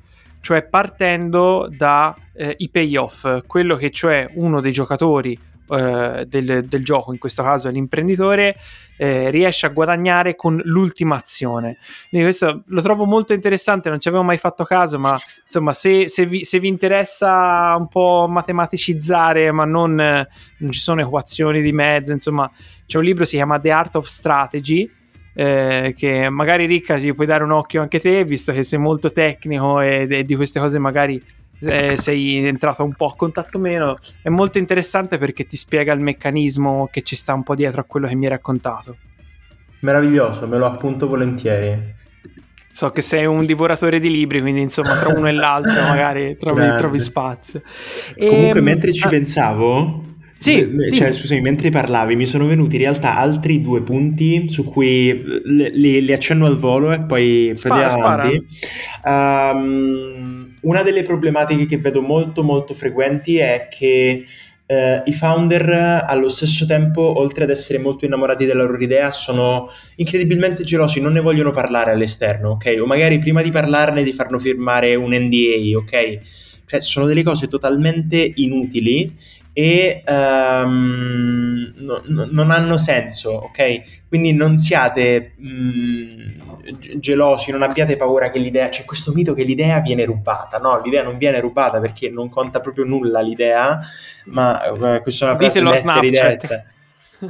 cioè 0.41 0.63
partendo 0.63 1.69
dai 1.69 2.13
eh, 2.33 2.69
payoff, 2.71 3.45
quello 3.45 3.75
che 3.75 3.91
cioè 3.91 4.29
uno 4.35 4.61
dei 4.61 4.71
giocatori 4.71 5.37
eh, 5.69 6.25
del, 6.27 6.65
del, 6.65 6.83
gioco, 6.83 7.11
in 7.11 7.19
questo 7.19 7.43
caso 7.43 7.69
l'imprenditore, 7.69 8.55
eh, 8.97 9.29
riesce 9.29 9.65
a 9.65 9.69
guadagnare 9.69 10.35
con 10.35 10.59
l'ultima 10.63 11.15
azione. 11.15 11.77
Quindi 12.09 12.27
questo 12.27 12.63
lo 12.65 12.81
trovo 12.81 13.05
molto 13.05 13.33
interessante, 13.33 13.89
non 13.89 13.99
ci 13.99 14.07
avevo 14.07 14.23
mai 14.23 14.37
fatto 14.37 14.63
caso, 14.63 14.97
ma 14.97 15.15
insomma 15.43 15.73
se, 15.73 16.07
se, 16.09 16.25
vi, 16.25 16.43
se 16.43 16.59
vi, 16.59 16.67
interessa 16.67 17.75
un 17.77 17.87
po' 17.87 18.27
matematicizzare, 18.29 19.51
ma 19.51 19.65
non, 19.65 19.95
non 19.95 20.71
ci 20.71 20.79
sono 20.79 21.01
equazioni 21.01 21.61
di 21.61 21.71
mezzo, 21.71 22.11
insomma 22.11 22.49
c'è 22.85 22.97
un 22.97 23.03
libro 23.03 23.23
che 23.23 23.29
si 23.29 23.35
chiama 23.35 23.59
The 23.59 23.71
Art 23.71 23.95
of 23.95 24.05
Strategy, 24.05 24.89
eh, 25.33 25.93
che 25.95 26.29
magari 26.29 26.65
Ricca 26.65 26.99
ci 26.99 27.13
puoi 27.13 27.27
dare 27.27 27.43
un 27.43 27.51
occhio 27.51 27.81
anche 27.81 27.99
te, 27.99 28.23
visto 28.23 28.51
che 28.51 28.63
sei 28.63 28.79
molto 28.79 29.11
tecnico 29.11 29.81
e, 29.81 30.07
e 30.09 30.23
di 30.23 30.35
queste 30.35 30.59
cose 30.59 30.79
magari 30.79 31.21
eh, 31.61 31.97
sei 31.97 32.45
entrato 32.45 32.83
un 32.83 32.93
po' 32.93 33.05
a 33.07 33.15
contatto 33.15 33.59
meno. 33.59 33.95
È 34.21 34.29
molto 34.29 34.57
interessante 34.57 35.17
perché 35.17 35.45
ti 35.45 35.57
spiega 35.57 35.93
il 35.93 35.99
meccanismo 35.99 36.87
che 36.91 37.01
ci 37.01 37.15
sta 37.15 37.33
un 37.33 37.43
po' 37.43 37.55
dietro 37.55 37.81
a 37.81 37.83
quello 37.83 38.07
che 38.07 38.15
mi 38.15 38.25
hai 38.25 38.31
raccontato. 38.31 38.97
Meraviglioso, 39.81 40.47
me 40.47 40.57
lo 40.57 40.65
appunto 40.65 41.07
volentieri. 41.07 41.95
So 42.71 42.89
che 42.89 43.01
sei 43.01 43.25
un 43.25 43.45
divoratore 43.45 43.99
di 43.99 44.11
libri, 44.11 44.39
quindi 44.39 44.61
insomma 44.61 44.97
tra 44.97 45.09
uno 45.09 45.27
e 45.27 45.31
l'altro 45.31 45.81
magari 45.81 46.37
trovi, 46.37 46.77
trovi 46.77 46.99
spazio. 46.99 47.61
Comunque, 48.15 48.59
e, 48.59 48.61
mentre 48.61 48.93
ci 48.93 49.03
ah, 49.03 49.09
pensavo, 49.09 50.03
sì, 50.37 50.69
cioè, 50.91 51.11
scusami, 51.11 51.41
mentre 51.41 51.69
parlavi 51.69 52.15
mi 52.15 52.25
sono 52.25 52.45
venuti 52.45 52.75
in 52.75 52.81
realtà 52.83 53.17
altri 53.17 53.61
due 53.61 53.81
punti 53.81 54.49
su 54.49 54.63
cui 54.65 55.23
li, 55.43 56.03
li 56.03 56.13
accenno 56.13 56.45
al 56.45 56.57
volo 56.57 56.91
e 56.91 57.01
poi 57.01 57.51
spara, 57.55 57.87
avanti. 57.87 58.45
Um, 59.03 60.53
una 60.61 60.83
delle 60.83 61.03
problematiche 61.03 61.65
che 61.65 61.77
vedo 61.77 62.01
molto 62.01 62.43
molto 62.43 62.73
frequenti 62.73 63.37
è 63.37 63.67
che 63.69 64.25
Uh, 64.67 65.01
i 65.05 65.13
founder 65.13 66.03
allo 66.05 66.27
stesso 66.27 66.65
tempo, 66.65 67.19
oltre 67.19 67.45
ad 67.45 67.49
essere 67.49 67.79
molto 67.79 68.03
innamorati 68.03 68.45
della 68.45 68.63
loro 68.63 68.77
idea, 68.77 69.13
sono 69.13 69.69
incredibilmente 69.95 70.65
gelosi, 70.65 70.99
non 70.99 71.13
ne 71.13 71.21
vogliono 71.21 71.51
parlare 71.51 71.91
all'esterno, 71.91 72.49
ok? 72.49 72.75
O 72.81 72.85
magari 72.85 73.17
prima 73.17 73.41
di 73.41 73.49
parlarne 73.49 74.03
di 74.03 74.11
farlo 74.11 74.37
firmare 74.37 74.93
un 74.95 75.13
NDA, 75.13 75.77
ok? 75.77 76.19
Cioè, 76.65 76.81
sono 76.81 77.05
delle 77.05 77.23
cose 77.23 77.47
totalmente 77.47 78.29
inutili 78.35 79.15
e 79.57 80.03
um, 80.05 81.73
no, 81.77 82.03
no, 82.05 82.27
non 82.29 82.51
hanno 82.51 82.77
senso, 82.77 83.31
ok? 83.31 84.05
Quindi 84.07 84.31
non 84.31 84.59
siate 84.59 85.33
mh, 85.35 86.99
gelosi, 86.99 87.49
non 87.49 87.63
abbiate 87.63 87.95
paura 87.95 88.29
che 88.29 88.37
l'idea, 88.37 88.69
c'è 88.69 88.85
questo 88.85 89.13
mito 89.13 89.33
che 89.33 89.41
l'idea 89.41 89.79
viene 89.79 90.05
rubata, 90.05 90.59
no, 90.59 90.79
l'idea 90.83 91.01
non 91.01 91.17
viene 91.17 91.39
rubata 91.39 91.79
perché 91.79 92.07
non 92.07 92.29
conta 92.29 92.59
proprio 92.59 92.85
nulla 92.85 93.19
l'idea, 93.19 93.79
ma 94.25 94.61
uh, 94.69 95.01
questa 95.01 95.25
è 95.25 95.29
una 95.29 95.37
frase 95.39 95.59
Ditelo 95.59 95.73
Snapchat. 95.73 96.65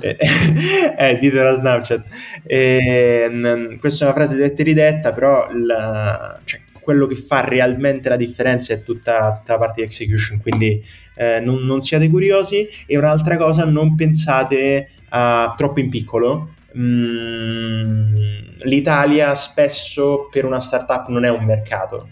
eh, 0.01 0.17
eh, 0.99 1.17
ditelo 1.19 1.47
a 1.47 1.53
Snapchat. 1.53 2.07
Eh, 2.43 3.27
n- 3.31 3.77
questa 3.79 4.03
è 4.03 4.07
una 4.09 4.17
frase 4.17 4.35
detta 4.35 4.61
e 4.63 4.65
ridetta, 4.65 5.13
però 5.13 5.47
la, 5.53 6.37
cioè, 6.43 6.59
quello 6.87 7.05
che 7.05 7.17
fa 7.17 7.43
realmente 7.43 8.07
la 8.07 8.15
differenza 8.15 8.71
è 8.71 8.81
tutta, 8.81 9.33
tutta 9.33 9.51
la 9.51 9.59
parte 9.59 9.81
di 9.81 9.87
execution, 9.87 10.39
quindi 10.39 10.81
eh, 11.15 11.41
non, 11.41 11.65
non, 11.65 11.81
siate 11.81 12.07
curiosi. 12.07 12.65
E 12.85 12.97
un'altra 12.97 13.35
cosa, 13.35 13.65
non 13.65 13.93
pensate 13.95 14.87
a, 15.09 15.53
troppo 15.57 15.81
in 15.81 15.89
piccolo. 15.89 16.53
Mm, 16.77 18.15
L'Italia 18.61 19.35
spesso 19.35 20.29
per 20.31 20.45
una 20.45 20.61
startup 20.61 21.09
non 21.09 21.25
è 21.25 21.29
un 21.29 21.43
mercato, 21.43 22.07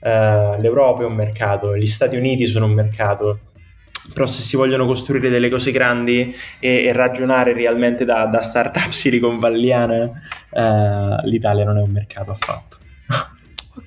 uh, 0.00 0.60
l'Europa 0.60 1.02
è 1.02 1.06
un 1.06 1.14
mercato, 1.14 1.74
gli 1.74 1.86
Stati 1.86 2.14
Uniti 2.14 2.44
sono 2.44 2.66
un 2.66 2.72
mercato, 2.72 3.38
però 4.12 4.26
se 4.26 4.42
si 4.42 4.56
vogliono 4.56 4.84
costruire 4.84 5.30
delle 5.30 5.48
cose 5.48 5.70
grandi 5.70 6.34
e, 6.60 6.84
e 6.84 6.92
ragionare 6.92 7.54
realmente 7.54 8.04
da, 8.04 8.26
da 8.26 8.42
startup 8.42 8.90
Silicon 8.92 9.38
Valleyana, 9.38 10.04
uh, 10.50 11.26
l'Italia 11.26 11.64
non 11.64 11.78
è 11.78 11.80
un 11.80 11.90
mercato 11.90 12.30
affatto. 12.30 12.67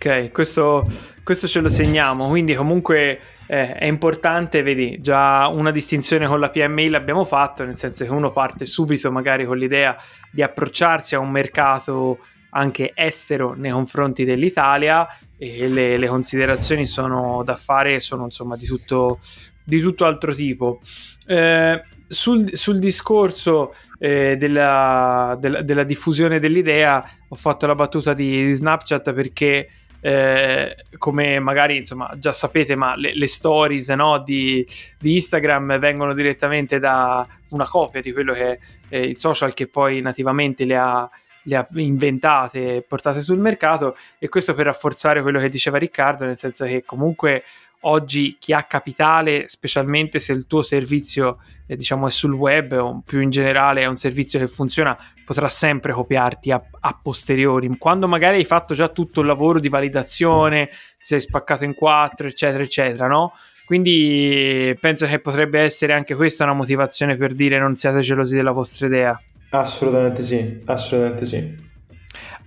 Ok, 0.03 0.31
questo, 0.31 0.91
questo 1.23 1.45
ce 1.47 1.59
lo 1.59 1.69
segniamo, 1.69 2.27
quindi 2.27 2.55
comunque 2.55 3.19
eh, 3.45 3.73
è 3.75 3.85
importante, 3.85 4.63
vedi, 4.63 4.99
già 4.99 5.45
una 5.47 5.69
distinzione 5.69 6.25
con 6.25 6.39
la 6.39 6.49
PMI 6.49 6.89
l'abbiamo 6.89 7.23
fatto, 7.23 7.63
nel 7.63 7.77
senso 7.77 8.03
che 8.03 8.09
uno 8.09 8.31
parte 8.31 8.65
subito 8.65 9.11
magari 9.11 9.45
con 9.45 9.59
l'idea 9.59 9.95
di 10.31 10.41
approcciarsi 10.41 11.13
a 11.13 11.19
un 11.19 11.29
mercato 11.29 12.17
anche 12.49 12.93
estero 12.95 13.53
nei 13.53 13.69
confronti 13.69 14.23
dell'Italia 14.23 15.07
e 15.37 15.67
le, 15.67 15.99
le 15.99 16.07
considerazioni 16.07 16.87
sono 16.87 17.43
da 17.43 17.53
fare 17.53 17.99
sono 17.99 18.23
insomma 18.23 18.57
di 18.57 18.65
tutto, 18.65 19.19
di 19.63 19.79
tutto 19.81 20.05
altro 20.05 20.33
tipo. 20.33 20.81
Eh, 21.27 21.79
sul, 22.07 22.49
sul, 22.57 22.79
discorso 22.79 23.75
eh, 23.99 24.35
della, 24.35 25.37
della, 25.39 25.61
della, 25.61 25.83
diffusione 25.83 26.39
dell'idea 26.39 27.07
ho 27.29 27.35
fatto 27.35 27.67
la 27.67 27.75
battuta 27.75 28.13
di, 28.13 28.47
di 28.47 28.53
Snapchat 28.53 29.13
perché 29.13 29.69
eh, 30.01 30.75
come 30.97 31.39
magari 31.39 31.77
insomma 31.77 32.11
già 32.17 32.31
sapete, 32.31 32.75
ma 32.75 32.95
le, 32.95 33.15
le 33.15 33.27
stories 33.27 33.89
no, 33.89 34.19
di, 34.19 34.65
di, 34.99 35.13
Instagram 35.13 35.77
vengono 35.77 36.13
direttamente 36.13 36.79
da 36.79 37.25
una 37.49 37.67
copia 37.67 38.01
di 38.01 38.11
quello 38.11 38.33
che 38.33 38.59
è 38.89 38.97
il 38.97 39.15
social 39.15 39.53
che 39.53 39.67
poi 39.67 40.01
nativamente 40.01 40.65
le 40.65 40.75
ha, 40.75 41.09
le 41.43 41.55
ha 41.55 41.67
inventate 41.73 42.75
e 42.75 42.81
portate 42.81 43.21
sul 43.21 43.39
mercato 43.39 43.95
e 44.19 44.29
questo 44.29 44.53
per 44.53 44.65
rafforzare 44.65 45.21
quello 45.21 45.39
che 45.39 45.49
diceva 45.49 45.77
Riccardo, 45.77 46.25
nel 46.25 46.37
senso 46.37 46.65
che 46.65 46.83
comunque 46.85 47.43
oggi 47.81 48.37
chi 48.39 48.53
ha 48.53 48.63
capitale, 48.63 49.47
specialmente 49.47 50.19
se 50.19 50.33
il 50.33 50.45
tuo 50.45 50.61
servizio 50.61 51.39
eh, 51.65 51.75
diciamo 51.75 52.07
è 52.07 52.11
sul 52.11 52.33
web 52.33 52.73
o 52.73 53.01
più 53.05 53.21
in 53.21 53.29
generale 53.29 53.81
è 53.81 53.85
un 53.85 53.95
servizio 53.95 54.39
che 54.39 54.47
funziona, 54.47 54.97
potrà 55.25 55.49
sempre 55.49 55.93
copiarti 55.93 56.51
a, 56.51 56.61
a, 56.79 56.99
posteriori. 57.01 57.69
Quando 57.77 58.07
magari 58.07 58.37
hai 58.37 58.45
fatto 58.45 58.73
già 58.73 58.89
tutto 58.89 59.21
il 59.21 59.27
lavoro 59.27 59.59
di 59.59 59.69
validazione, 59.69 60.67
ti 60.67 60.75
sei 60.99 61.19
spaccato 61.19 61.63
in 61.63 61.73
quattro, 61.73 62.27
eccetera, 62.27 62.63
eccetera, 62.63 63.07
no? 63.07 63.33
Quindi 63.65 64.75
penso 64.79 65.07
che 65.07 65.19
potrebbe 65.19 65.61
essere 65.61 65.93
anche 65.93 66.13
questa 66.13 66.43
una 66.43 66.53
motivazione 66.53 67.15
per 67.15 67.33
dire 67.33 67.57
non 67.57 67.73
siate 67.73 68.01
gelosi 68.01 68.35
della 68.35 68.51
vostra 68.51 68.87
idea. 68.87 69.19
Assolutamente 69.51 70.21
sì, 70.21 70.57
assolutamente 70.65 71.25
sì. 71.25 71.59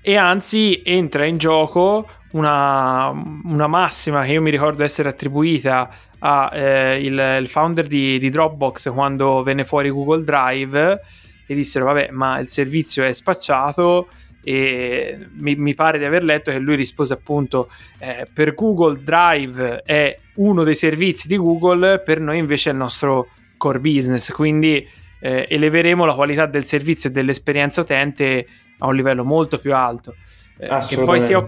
E 0.00 0.16
anzi 0.16 0.82
entra 0.84 1.24
in 1.24 1.38
gioco 1.38 2.08
una, 2.32 3.08
una, 3.08 3.66
massima 3.66 4.24
che 4.24 4.32
io 4.32 4.42
mi 4.42 4.50
ricordo 4.50 4.84
essere 4.84 5.08
attribuita 5.08 5.88
al 6.18 6.50
eh, 6.52 7.46
founder 7.46 7.86
di, 7.86 8.18
di, 8.18 8.28
Dropbox 8.28 8.92
quando 8.92 9.42
venne 9.42 9.64
fuori 9.64 9.90
Google 9.90 10.24
Drive, 10.24 11.00
che 11.46 11.54
dissero 11.54 11.86
vabbè 11.86 12.10
ma 12.10 12.38
il 12.38 12.48
servizio 12.48 13.04
è 13.04 13.12
spacciato 13.12 14.08
e 14.42 15.26
mi, 15.36 15.54
mi 15.56 15.74
pare 15.74 15.98
di 15.98 16.04
aver 16.04 16.22
letto 16.22 16.50
che 16.50 16.58
lui 16.58 16.76
rispose 16.76 17.14
appunto 17.14 17.70
eh, 17.98 18.26
per 18.32 18.54
Google 18.54 19.02
Drive 19.02 19.82
è 19.84 20.18
uno 20.34 20.64
dei 20.64 20.74
servizi 20.74 21.28
di 21.28 21.36
Google, 21.36 22.00
per 22.00 22.20
noi 22.20 22.38
invece 22.38 22.70
è 22.70 22.72
il 22.72 22.78
nostro 22.78 23.28
core 23.56 23.80
business, 23.80 24.32
quindi 24.32 24.86
eh, 25.24 25.46
eleveremo 25.48 26.04
la 26.04 26.14
qualità 26.14 26.44
del 26.44 26.66
servizio 26.66 27.08
e 27.08 27.12
dell'esperienza 27.12 27.80
utente 27.80 28.46
a 28.78 28.86
un 28.86 28.94
livello 28.94 29.24
molto 29.24 29.56
più 29.56 29.74
alto. 29.74 30.14
Eh, 30.58 30.68
che 30.86 30.98
poi 30.98 31.18
sia 31.18 31.42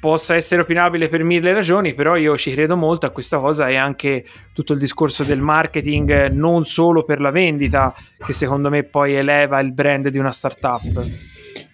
possa 0.00 0.34
essere 0.34 0.62
opinabile 0.62 1.08
per 1.08 1.22
mille 1.22 1.52
ragioni, 1.52 1.94
però 1.94 2.16
io 2.16 2.36
ci 2.36 2.52
credo 2.52 2.76
molto 2.76 3.06
a 3.06 3.10
questa 3.10 3.38
cosa 3.38 3.68
e 3.68 3.76
anche 3.76 4.24
tutto 4.52 4.72
il 4.72 4.80
discorso 4.80 5.22
del 5.22 5.40
marketing 5.40 6.26
non 6.30 6.66
solo 6.66 7.04
per 7.04 7.20
la 7.20 7.30
vendita, 7.30 7.94
che 8.18 8.32
secondo 8.32 8.68
me 8.68 8.82
poi 8.82 9.14
eleva 9.14 9.60
il 9.60 9.72
brand 9.72 10.08
di 10.08 10.18
una 10.18 10.32
startup. 10.32 11.06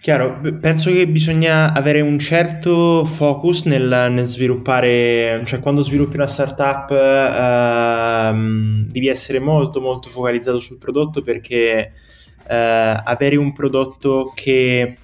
Chiaro, 0.01 0.41
penso 0.59 0.89
che 0.89 1.07
bisogna 1.07 1.73
avere 1.73 2.01
un 2.01 2.17
certo 2.17 3.05
focus 3.05 3.65
nel, 3.65 4.07
nel 4.09 4.25
sviluppare, 4.25 5.43
cioè 5.45 5.59
quando 5.59 5.83
sviluppi 5.83 6.15
una 6.15 6.25
startup 6.25 6.89
ehm, 6.89 8.87
devi 8.87 9.07
essere 9.07 9.37
molto 9.37 9.79
molto 9.79 10.09
focalizzato 10.09 10.57
sul 10.57 10.79
prodotto 10.79 11.21
perché 11.21 11.93
eh, 12.47 13.01
avere 13.03 13.35
un 13.35 13.53
prodotto 13.53 14.31
che 14.33 14.97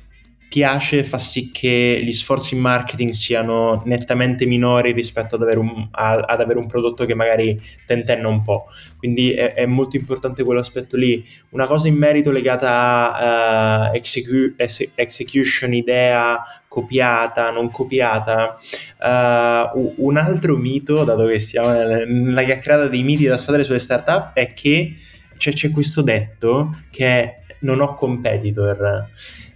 piace 0.49 1.03
fa 1.03 1.17
sì 1.17 1.51
che 1.51 1.99
gli 2.01 2.12
sforzi 2.12 2.55
in 2.55 2.62
marketing 2.62 3.12
siano 3.12 3.81
nettamente 3.86 4.45
minori 4.45 4.93
rispetto 4.93 5.36
ad 5.36 5.41
avere 5.41 5.60
un, 5.60 5.88
a, 5.91 6.13
ad 6.13 6.39
avere 6.39 6.57
un 6.57 6.67
prodotto 6.67 7.05
che 7.05 7.13
magari 7.13 7.60
tentenna 7.86 8.27
un 8.27 8.41
po'. 8.41 8.67
Quindi 8.97 9.31
è, 9.31 9.53
è, 9.53 9.65
molto 9.65 9.97
importante 9.97 10.43
quell'aspetto 10.43 10.95
lì. 10.95 11.25
Una 11.49 11.67
cosa 11.67 11.88
in 11.88 11.95
merito 11.95 12.31
legata 12.31 13.13
a 13.13 13.89
uh, 13.91 13.95
execu- 13.95 14.55
execution, 14.95 15.73
idea 15.73 16.41
copiata, 16.67 17.51
non 17.51 17.69
copiata. 17.69 18.55
Uh, 18.99 19.93
un 19.97 20.17
altro 20.17 20.55
mito, 20.55 21.03
dato 21.03 21.25
che 21.25 21.39
siamo 21.39 21.71
nella 21.71 22.43
chiacchierata 22.43 22.88
dei 22.88 23.03
miti 23.03 23.25
da 23.25 23.38
sfadare 23.38 23.63
sulle 23.63 23.79
startup, 23.79 24.33
è 24.33 24.53
che 24.53 24.95
c'è, 25.38 25.51
c'è 25.51 25.71
questo 25.71 26.01
detto 26.01 26.71
che 26.89 27.05
è 27.05 27.46
non 27.60 27.82
ho 27.82 27.93
competitor. 27.96 29.10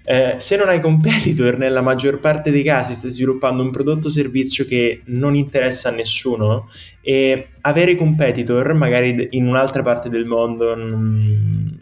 Eh, 0.03 0.35
se 0.37 0.55
non 0.57 0.67
hai 0.67 0.79
competitor, 0.81 1.57
nella 1.57 1.81
maggior 1.81 2.19
parte 2.19 2.51
dei 2.51 2.63
casi 2.63 2.95
stai 2.95 3.11
sviluppando 3.11 3.61
un 3.61 3.71
prodotto 3.71 4.07
o 4.07 4.09
servizio 4.09 4.65
che 4.65 5.01
non 5.05 5.35
interessa 5.35 5.89
a 5.89 5.93
nessuno 5.93 6.69
e 7.01 7.49
avere 7.61 7.95
competitor, 7.95 8.73
magari 8.73 9.27
in 9.31 9.47
un'altra 9.47 9.83
parte 9.83 10.09
del 10.09 10.25
mondo, 10.25 10.75
mh, 10.75 11.79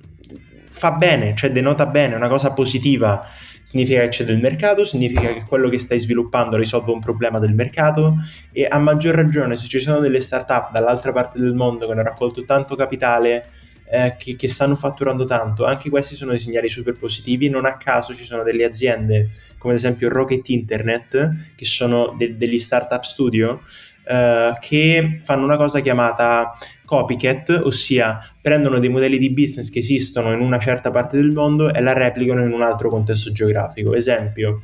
fa 0.70 0.92
bene, 0.92 1.34
cioè 1.36 1.52
denota 1.52 1.86
bene, 1.86 2.14
è 2.14 2.18
una 2.18 2.28
cosa 2.28 2.54
positiva 2.54 3.26
significa 3.70 4.02
che 4.02 4.08
c'è 4.08 4.26
del 4.26 4.40
mercato, 4.40 4.84
significa 4.84 5.32
che 5.32 5.44
quello 5.44 5.70
che 5.70 5.78
stai 5.78 6.00
sviluppando 6.00 6.58
risolve 6.58 6.92
un 6.92 7.00
problema 7.00 7.38
del 7.38 7.54
mercato 7.54 8.16
e 8.52 8.66
a 8.66 8.80
maggior 8.80 9.14
ragione 9.14 9.56
se 9.56 9.68
ci 9.68 9.78
sono 9.78 10.00
delle 10.00 10.22
startup 10.22 10.72
dall'altra 10.72 11.12
parte 11.12 11.38
del 11.38 11.54
mondo 11.54 11.86
che 11.86 11.92
hanno 11.92 12.02
raccolto 12.02 12.44
tanto 12.46 12.76
capitale 12.76 13.46
eh, 13.92 14.16
che, 14.18 14.36
che, 14.36 14.48
stanno 14.48 14.76
fatturando 14.76 15.26
tanto, 15.26 15.66
anche 15.66 15.90
questi 15.90 16.16
sono 16.16 16.32
dei 16.32 16.40
segnali 16.40 16.70
super 16.70 16.96
positivi. 16.96 17.50
Non 17.50 17.66
a 17.66 17.78
caso 17.78 18.14
ci 18.14 18.24
sono 18.24 18.44
delle 18.44 18.64
aziende 18.64 19.30
come 19.58 19.74
ad 19.74 19.80
esempio 19.80 20.10
Rocket 20.10 20.48
Internet, 20.50 21.54
che 21.56 21.66
sono 21.66 22.14
de- 22.18 22.38
degli 22.38 22.60
startup 22.60 23.02
studio, 23.04 23.62
eh, 24.06 24.54
che 24.60 25.16
fanno 25.20 25.44
una 25.44 25.58
cosa 25.58 25.80
chiamata 25.80 26.56
copycat, 26.86 27.62
ossia 27.64 28.20
prendono 28.42 28.80
dei 28.80 28.90
modelli 28.90 29.18
di 29.18 29.32
business 29.32 29.70
che 29.70 29.80
esistono 29.80 30.34
in 30.34 30.40
una 30.40 30.60
certa 30.60 30.92
parte 30.92 31.18
del 31.18 31.32
mondo 31.32 31.74
e 31.74 31.82
la 31.82 31.94
replicano 31.94 32.44
in 32.44 32.52
un 32.52 32.62
altro 32.62 32.90
contesto 32.90 33.32
geografico. 33.32 33.96
Esempio, 33.96 34.62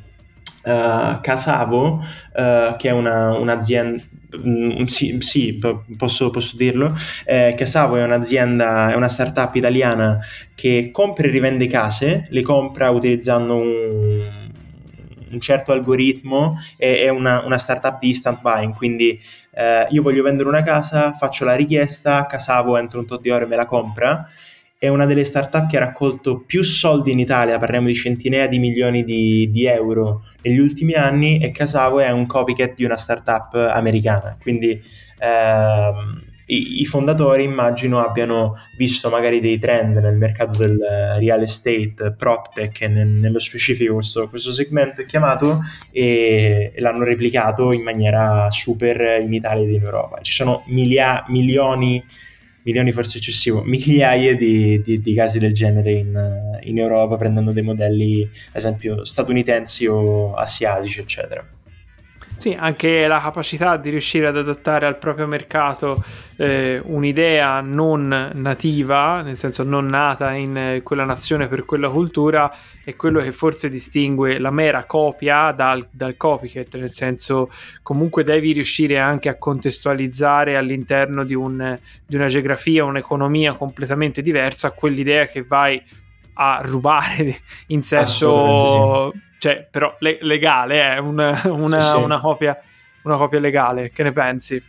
uh, 0.66 1.20
Casavo, 1.20 2.04
uh, 2.34 2.76
che 2.76 2.88
è 2.88 2.90
una, 2.90 3.38
un'azienda, 3.38 4.02
mm, 4.36 4.84
sì, 4.84 5.16
sì 5.20 5.58
posso, 5.96 6.30
posso, 6.30 6.56
dirlo, 6.56 6.94
eh, 7.24 7.54
Casavo 7.56 7.96
è 7.96 8.04
un'azienda, 8.04 8.90
è 8.90 8.94
una 8.94 9.08
startup 9.08 9.54
italiana 9.54 10.18
che 10.54 10.90
compra 10.92 11.26
e 11.26 11.30
rivende 11.30 11.66
case, 11.68 12.26
le 12.30 12.42
compra 12.42 12.90
utilizzando 12.90 13.54
un 13.54 14.44
un 15.28 15.40
certo 15.40 15.72
algoritmo 15.72 16.54
e 16.76 17.02
è 17.02 17.08
una, 17.08 17.44
una 17.44 17.58
startup 17.58 17.98
di 17.98 18.08
instant 18.08 18.40
buying, 18.40 18.74
quindi 18.74 19.20
eh, 19.50 19.86
io 19.90 20.02
voglio 20.02 20.22
vendere 20.22 20.48
una 20.48 20.62
casa, 20.62 21.12
faccio 21.12 21.44
la 21.44 21.56
richiesta, 21.56 22.26
Casavo 22.26 22.76
entro 22.76 23.00
un 23.00 23.06
tot 23.06 23.20
di 23.20 23.30
ore 23.30 23.46
me 23.46 23.56
la 23.56 23.66
compra, 23.66 24.28
è 24.86 24.88
una 24.88 25.06
delle 25.06 25.24
startup 25.24 25.68
che 25.68 25.76
ha 25.76 25.80
raccolto 25.80 26.40
più 26.40 26.62
soldi 26.62 27.12
in 27.12 27.18
Italia, 27.18 27.58
parliamo 27.58 27.88
di 27.88 27.94
centinaia 27.94 28.46
di 28.46 28.58
milioni 28.58 29.04
di, 29.04 29.50
di 29.50 29.66
euro 29.66 30.24
negli 30.42 30.58
ultimi 30.58 30.94
anni 30.94 31.38
e 31.38 31.50
Casavo 31.50 32.00
è 32.00 32.10
un 32.10 32.26
copycat 32.26 32.74
di 32.74 32.84
una 32.84 32.96
startup 32.96 33.54
americana, 33.54 34.36
quindi 34.40 34.80
ehm, 35.18 36.22
i, 36.46 36.80
i, 36.80 36.84
fondatori 36.84 37.42
immagino 37.42 37.98
abbiano 37.98 38.54
visto 38.76 39.10
magari 39.10 39.40
dei 39.40 39.58
trend 39.58 39.96
nel 39.96 40.14
mercato 40.14 40.58
del 40.58 40.78
real 41.18 41.42
estate, 41.42 42.14
PropTech 42.16 42.82
e 42.82 42.88
nel, 42.88 43.08
nello 43.08 43.40
specifico 43.40 43.94
questo, 43.94 44.28
questo, 44.28 44.52
segmento 44.52 45.00
è 45.00 45.06
chiamato 45.06 45.62
e, 45.90 46.70
e, 46.72 46.80
l'hanno 46.80 47.02
replicato 47.02 47.72
in 47.72 47.82
maniera 47.82 48.48
super 48.52 49.20
in 49.20 49.32
Italia 49.32 49.64
ed 49.64 49.72
in 49.72 49.82
Europa. 49.82 50.20
Ci 50.20 50.32
sono 50.32 50.62
milia, 50.68 51.24
milioni 51.26 52.04
milioni 52.66 52.90
forse 52.92 53.18
eccessivo, 53.18 53.62
migliaia 53.64 54.34
di, 54.36 54.82
di, 54.82 55.00
di 55.00 55.14
casi 55.14 55.38
del 55.38 55.54
genere 55.54 55.92
in, 55.92 56.58
in, 56.62 56.78
Europa 56.78 57.16
prendendo 57.16 57.52
dei 57.52 57.62
modelli, 57.62 58.22
ad 58.22 58.56
esempio, 58.56 59.04
statunitensi 59.04 59.86
o 59.86 60.34
asiatici, 60.34 61.00
eccetera. 61.00 61.55
Sì, 62.38 62.54
anche 62.58 63.06
la 63.06 63.18
capacità 63.18 63.78
di 63.78 63.88
riuscire 63.88 64.26
ad 64.26 64.36
adattare 64.36 64.84
al 64.84 64.98
proprio 64.98 65.26
mercato 65.26 66.04
eh, 66.36 66.80
un'idea 66.84 67.62
non 67.62 68.30
nativa, 68.34 69.22
nel 69.22 69.38
senso 69.38 69.62
non 69.62 69.86
nata 69.86 70.32
in 70.32 70.80
quella 70.82 71.04
nazione 71.04 71.48
per 71.48 71.64
quella 71.64 71.88
cultura, 71.88 72.54
è 72.84 72.94
quello 72.94 73.20
che 73.22 73.32
forse 73.32 73.70
distingue 73.70 74.38
la 74.38 74.50
mera 74.50 74.84
copia 74.84 75.50
dal, 75.52 75.88
dal 75.90 76.18
copycat, 76.18 76.76
nel 76.76 76.90
senso 76.90 77.50
comunque 77.82 78.22
devi 78.22 78.52
riuscire 78.52 78.98
anche 78.98 79.30
a 79.30 79.38
contestualizzare 79.38 80.56
all'interno 80.56 81.24
di, 81.24 81.34
un, 81.34 81.78
di 82.04 82.16
una 82.16 82.26
geografia, 82.26 82.84
un'economia 82.84 83.54
completamente 83.54 84.20
diversa 84.20 84.72
quell'idea 84.72 85.24
che 85.24 85.42
vai 85.42 85.82
a 86.34 86.60
rubare 86.62 87.38
in 87.68 87.82
senso 87.82 89.10
cioè, 89.38 89.66
però 89.70 89.96
le- 90.00 90.18
legale, 90.22 90.80
è 90.80 90.96
eh, 90.96 90.98
una, 91.00 91.40
una, 91.46 91.80
sì, 91.80 91.96
sì. 91.96 92.02
Una, 92.02 92.20
copia, 92.20 92.58
una 93.02 93.16
copia 93.16 93.40
legale. 93.40 93.90
Che 93.90 94.02
ne 94.02 94.12
pensi? 94.12 94.62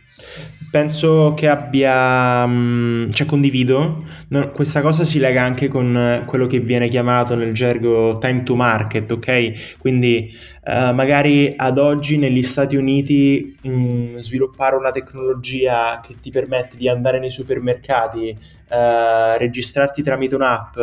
Penso 0.70 1.32
che 1.34 1.48
abbia, 1.48 2.46
mm, 2.46 3.10
cioè 3.12 3.26
condivido, 3.26 4.04
no, 4.28 4.50
questa 4.50 4.82
cosa 4.82 5.04
si 5.06 5.18
lega 5.18 5.42
anche 5.42 5.66
con 5.68 6.24
quello 6.26 6.46
che 6.46 6.60
viene 6.60 6.88
chiamato 6.88 7.34
nel 7.34 7.54
gergo 7.54 8.18
time 8.18 8.42
to 8.42 8.54
market, 8.54 9.10
ok? 9.10 9.78
Quindi 9.78 10.30
uh, 10.64 10.92
magari 10.92 11.54
ad 11.56 11.78
oggi 11.78 12.18
negli 12.18 12.42
Stati 12.42 12.76
Uniti 12.76 13.56
mh, 13.62 13.70
mm, 13.70 14.16
sviluppare 14.16 14.76
una 14.76 14.90
tecnologia 14.90 16.00
che 16.06 16.16
ti 16.20 16.30
permette 16.30 16.76
di 16.76 16.86
andare 16.86 17.18
nei 17.18 17.30
supermercati, 17.30 18.36
uh, 18.68 19.38
registrarti 19.38 20.02
tramite 20.02 20.34
un'app, 20.34 20.76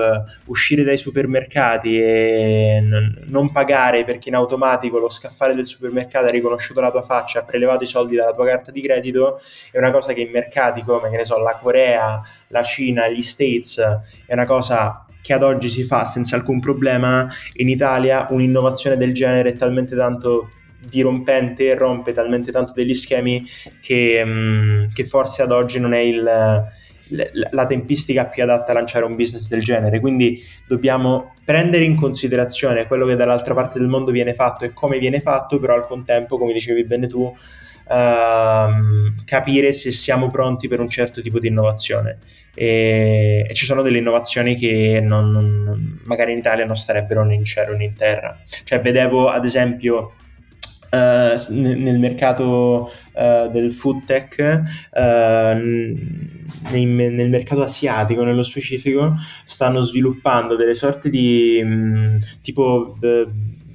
uscire 0.46 0.84
dai 0.84 0.98
supermercati 0.98 2.00
e 2.00 2.80
n- 2.82 3.24
non 3.26 3.52
pagare 3.52 4.04
perché 4.04 4.30
in 4.30 4.36
automatico 4.36 4.98
lo 4.98 5.10
scaffale 5.10 5.54
del 5.54 5.66
supermercato 5.66 6.26
ha 6.26 6.32
riconosciuto 6.32 6.82
la 6.82 6.92
tua 6.92 7.04
faccia, 7.04 7.40
ha 7.40 7.44
prelevato 7.44 7.84
i 7.84 7.88
soldi 7.88 8.16
dalla 8.16 8.34
tua 8.34 8.46
carta 8.46 8.72
di 8.72 8.82
credito, 8.82 9.25
è 9.72 9.78
una 9.78 9.92
cosa 9.92 10.14
che 10.14 10.22
in 10.22 10.32
mercati 10.32 10.82
come 10.82 11.10
che 11.10 11.18
ne 11.18 11.24
so, 11.24 11.38
la 11.38 11.58
Corea, 11.62 12.22
la 12.48 12.64
Cina, 12.64 13.08
gli 13.08 13.22
States 13.22 13.80
è 14.26 14.34
una 14.34 14.46
cosa 14.46 15.06
che 15.22 15.34
ad 15.34 15.42
oggi 15.42 15.70
si 15.70 15.84
fa 15.84 16.06
senza 16.06 16.36
alcun 16.36 16.60
problema, 16.60 17.28
in 17.54 17.68
Italia 17.68 18.28
un'innovazione 18.30 18.96
del 18.96 19.14
genere 19.14 19.50
è 19.50 19.56
talmente 19.56 19.96
tanto 19.96 20.50
dirompente, 20.88 21.74
rompe 21.74 22.14
talmente 22.14 22.52
tanto 22.52 22.74
degli 22.74 22.94
schemi 22.94 23.44
che, 23.82 24.22
um, 24.24 24.94
che 24.94 25.04
forse 25.04 25.42
ad 25.42 25.52
oggi 25.52 25.80
non 25.80 25.94
è 25.94 26.00
il, 26.00 26.24
la 27.52 27.66
tempistica 27.66 28.26
più 28.26 28.44
adatta 28.44 28.72
a 28.72 28.76
lanciare 28.76 29.06
un 29.06 29.16
business 29.16 29.48
del 29.48 29.62
genere. 29.62 30.00
Quindi 30.00 30.42
dobbiamo 30.68 31.36
prendere 31.44 31.86
in 31.86 31.96
considerazione 31.96 32.88
quello 32.88 33.06
che 33.06 33.16
dall'altra 33.16 33.54
parte 33.54 33.80
del 33.80 33.88
mondo 33.88 34.12
viene 34.12 34.34
fatto 34.34 34.66
e 34.66 34.74
come 34.74 34.98
viene 34.98 35.22
fatto, 35.22 35.60
però 35.60 35.76
al 35.76 35.88
contempo, 35.88 36.38
come 36.38 36.54
dicevi 36.54 36.84
bene 36.86 37.08
tu, 37.08 37.34
uh, 37.88 39.24
capire 39.26 39.72
se 39.72 39.92
siamo 39.92 40.30
pronti 40.30 40.68
per 40.68 40.80
un 40.80 40.90
certo 40.90 41.22
tipo 41.22 41.40
di 41.40 41.48
innovazione. 41.48 42.20
E, 42.54 43.46
e 43.50 43.54
ci 43.54 43.66
sono 43.66 43.82
delle 43.82 43.98
innovazioni 43.98 44.56
che 44.56 45.02
non, 45.02 45.30
non, 45.32 46.00
magari 46.04 46.32
in 46.32 46.38
Italia 46.38 46.66
non 46.66 46.78
starebbero 46.78 47.24
né 47.26 47.34
in 47.34 47.44
cielo 47.44 47.76
né 47.76 47.84
in 47.86 47.96
terra. 47.96 48.40
Cioè, 48.64 48.80
vedevo 48.82 49.28
ad 49.30 49.46
esempio 49.46 50.14
Uh, 50.88 51.36
nel 51.50 52.00
mercato 52.00 52.90
uh, 53.14 53.52
del 53.52 53.72
food 53.72 54.06
tech, 54.06 54.38
uh, 54.40 55.58
nei, 56.72 56.86
nel 56.86 57.30
mercato 57.30 57.62
asiatico 57.62 58.24
nello 58.24 58.44
specifico, 58.44 59.14
stanno 59.46 59.82
sviluppando 59.82 60.56
delle 60.56 60.76
sorte 60.76 61.10
di 61.10 61.62
mh, 61.64 61.68
mm, 61.68 62.18
tipo 62.42 62.96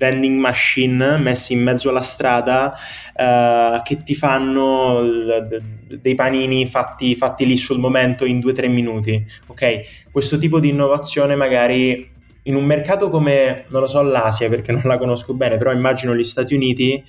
vending 0.00 0.38
machine 0.38 1.18
messi 1.18 1.52
in 1.52 1.62
mezzo 1.62 1.90
alla 1.90 2.00
strada 2.00 2.72
uh, 2.72 3.82
che 3.82 4.02
ti 4.02 4.14
fanno 4.14 5.00
l- 5.00 5.62
dei 6.00 6.14
panini 6.14 6.66
fatti, 6.66 7.14
fatti 7.14 7.44
lì 7.44 7.56
sul 7.56 7.78
momento 7.78 8.24
in 8.24 8.38
2-3 8.38 8.70
minuti. 8.70 9.22
Ok, 9.48 10.08
questo 10.10 10.38
tipo 10.38 10.58
di 10.58 10.70
innovazione 10.70 11.36
magari 11.36 12.08
in 12.44 12.54
un 12.54 12.64
mercato 12.64 13.10
come, 13.10 13.64
non 13.68 13.82
lo 13.82 13.86
so, 13.86 14.00
l'Asia 14.00 14.48
perché 14.48 14.72
non 14.72 14.82
la 14.84 14.96
conosco 14.96 15.34
bene, 15.34 15.58
però 15.58 15.70
immagino 15.72 16.16
gli 16.16 16.24
Stati 16.24 16.54
Uniti 16.54 17.04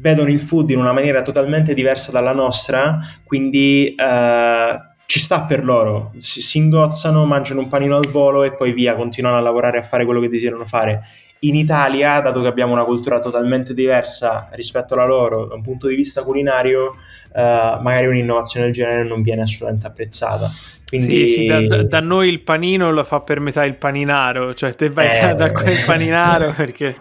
vedono 0.00 0.30
il 0.30 0.40
food 0.40 0.70
in 0.70 0.78
una 0.78 0.92
maniera 0.92 1.22
totalmente 1.22 1.74
diversa 1.74 2.10
dalla 2.10 2.32
nostra, 2.32 2.98
quindi 3.24 3.94
uh, 3.96 4.88
ci 5.06 5.18
sta 5.18 5.42
per 5.42 5.64
loro, 5.64 6.12
si, 6.18 6.40
si 6.40 6.58
ingozzano, 6.58 7.24
mangiano 7.26 7.60
un 7.60 7.68
panino 7.68 7.96
al 7.96 8.08
volo 8.08 8.42
e 8.42 8.52
poi 8.54 8.72
via, 8.72 8.94
continuano 8.94 9.36
a 9.36 9.40
lavorare 9.40 9.78
a 9.78 9.82
fare 9.82 10.04
quello 10.04 10.20
che 10.20 10.28
desiderano 10.28 10.64
fare. 10.64 11.02
In 11.40 11.54
Italia, 11.54 12.20
dato 12.20 12.40
che 12.42 12.46
abbiamo 12.46 12.74
una 12.74 12.84
cultura 12.84 13.18
totalmente 13.18 13.72
diversa 13.72 14.48
rispetto 14.52 14.94
alla 14.94 15.06
loro 15.06 15.46
da 15.46 15.54
un 15.54 15.62
punto 15.62 15.88
di 15.88 15.96
vista 15.96 16.22
culinario, 16.22 16.96
eh, 17.32 17.78
magari 17.80 18.06
un'innovazione 18.06 18.66
del 18.66 18.74
genere 18.74 19.04
non 19.04 19.22
viene 19.22 19.42
assolutamente 19.42 19.86
apprezzata. 19.86 20.50
Quindi... 20.90 21.28
Sì, 21.28 21.46
sì 21.46 21.46
da, 21.46 21.84
da, 21.84 22.00
noi 22.00 22.28
il 22.28 22.40
panino 22.40 22.90
lo 22.90 23.04
fa 23.04 23.20
per 23.20 23.38
metà 23.38 23.64
il 23.64 23.76
paninaro, 23.76 24.54
cioè 24.54 24.74
te 24.74 24.90
vai 24.90 25.30
eh, 25.30 25.34
da, 25.36 25.52
quel 25.52 25.76
paninaro 25.86 26.50
perché 26.56 26.96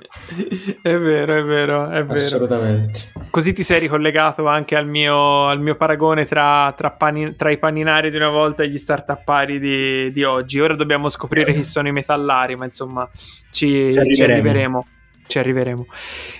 è 0.84 0.96
vero, 0.96 1.36
è 1.36 1.44
vero, 1.44 1.90
è 1.90 2.04
vero. 2.04 2.14
Assolutamente. 2.14 3.12
Così 3.32 3.52
ti 3.52 3.64
sei 3.64 3.80
ricollegato 3.80 4.46
anche 4.46 4.76
al 4.76 4.86
mio, 4.86 5.48
al 5.48 5.60
mio 5.60 5.76
paragone 5.76 6.26
tra, 6.26 6.72
tra, 6.78 6.92
pani, 6.92 7.36
tra, 7.36 7.50
i 7.50 7.58
paninari 7.58 8.12
di 8.12 8.18
una 8.18 8.30
volta 8.30 8.62
e 8.62 8.70
gli 8.70 8.78
startuppari 8.78 9.58
di, 9.58 10.12
di 10.12 10.24
oggi. 10.24 10.60
Ora 10.60 10.76
dobbiamo 10.76 11.10
scoprire 11.10 11.52
chi 11.52 11.64
sono 11.64 11.88
i 11.88 11.92
metallari, 11.92 12.56
ma 12.56 12.66
insomma 12.66 13.10
ci, 13.50 13.92
ci 13.92 13.98
arriveremo. 13.98 14.14
Ci 14.14 14.24
arriveremo 14.24 14.86
ci 15.30 15.38
arriveremo. 15.38 15.86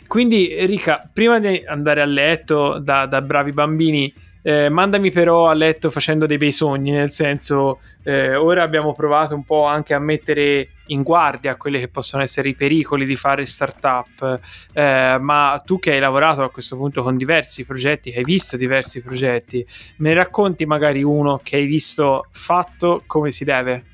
Quindi, 0.08 0.66
Rica, 0.66 1.08
prima 1.14 1.40
di 1.40 1.64
andare 1.66 2.02
a 2.02 2.06
letto 2.06 2.80
da, 2.80 3.06
da 3.06 3.22
bravi 3.22 3.52
bambini, 3.52 4.12
eh, 4.42 4.70
mandami 4.70 5.12
però 5.12 5.48
a 5.48 5.54
letto 5.54 5.92
facendo 5.92 6.26
dei 6.26 6.38
bei 6.38 6.52
sogni, 6.52 6.90
nel 6.90 7.12
senso, 7.12 7.80
eh, 8.04 8.36
ora 8.36 8.64
abbiamo 8.64 8.94
provato 8.94 9.36
un 9.36 9.44
po' 9.44 9.66
anche 9.66 9.94
a 9.94 10.00
mettere 10.00 10.70
in 10.88 11.04
guardia 11.04 11.56
quelli 11.56 11.78
che 11.78 11.88
possono 11.88 12.24
essere 12.24 12.50
i 12.50 12.56
pericoli 12.56 13.06
di 13.06 13.16
fare 13.16 13.46
startup, 13.46 14.40
eh, 14.74 15.18
ma 15.20 15.62
tu 15.64 15.78
che 15.78 15.92
hai 15.92 16.00
lavorato 16.00 16.42
a 16.42 16.50
questo 16.50 16.76
punto 16.78 17.04
con 17.04 17.16
diversi 17.16 17.64
progetti, 17.64 18.12
hai 18.16 18.24
visto 18.24 18.58
diversi 18.58 19.02
progetti, 19.02 19.64
ne 19.98 20.14
racconti 20.16 20.66
magari 20.66 21.04
uno 21.04 21.40
che 21.44 21.58
hai 21.58 21.66
visto 21.68 22.26
fatto 22.32 23.04
come 23.06 23.30
si 23.30 23.44
deve? 23.44 23.89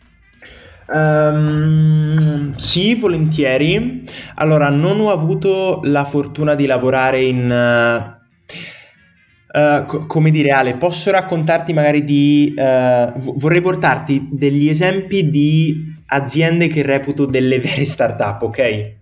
Um, 0.88 2.56
sì, 2.56 2.96
volentieri. 2.96 4.04
Allora, 4.36 4.70
non 4.70 5.00
ho 5.00 5.12
avuto 5.12 5.82
la 5.84 6.06
fortuna 6.06 6.56
di 6.56 6.66
lavorare 6.66 7.24
in... 7.24 8.16
Uh, 9.52 9.86
co- 9.86 10.06
come 10.06 10.32
dire, 10.32 10.52
Ale, 10.52 10.76
posso 10.76 11.12
raccontarti 11.12 11.74
magari 11.74 12.04
di... 12.04 12.54
Uh, 12.56 13.34
vorrei 13.38 13.62
portarti 13.62 14.28
degli 14.32 14.68
esempi 14.70 15.30
di 15.30 15.94
aziende 16.08 16.68
che 16.68 16.82
reputo 16.82 17.26
delle 17.26 17.60
vere 17.60 17.84
startup, 17.86 18.42
ok? 18.42 18.94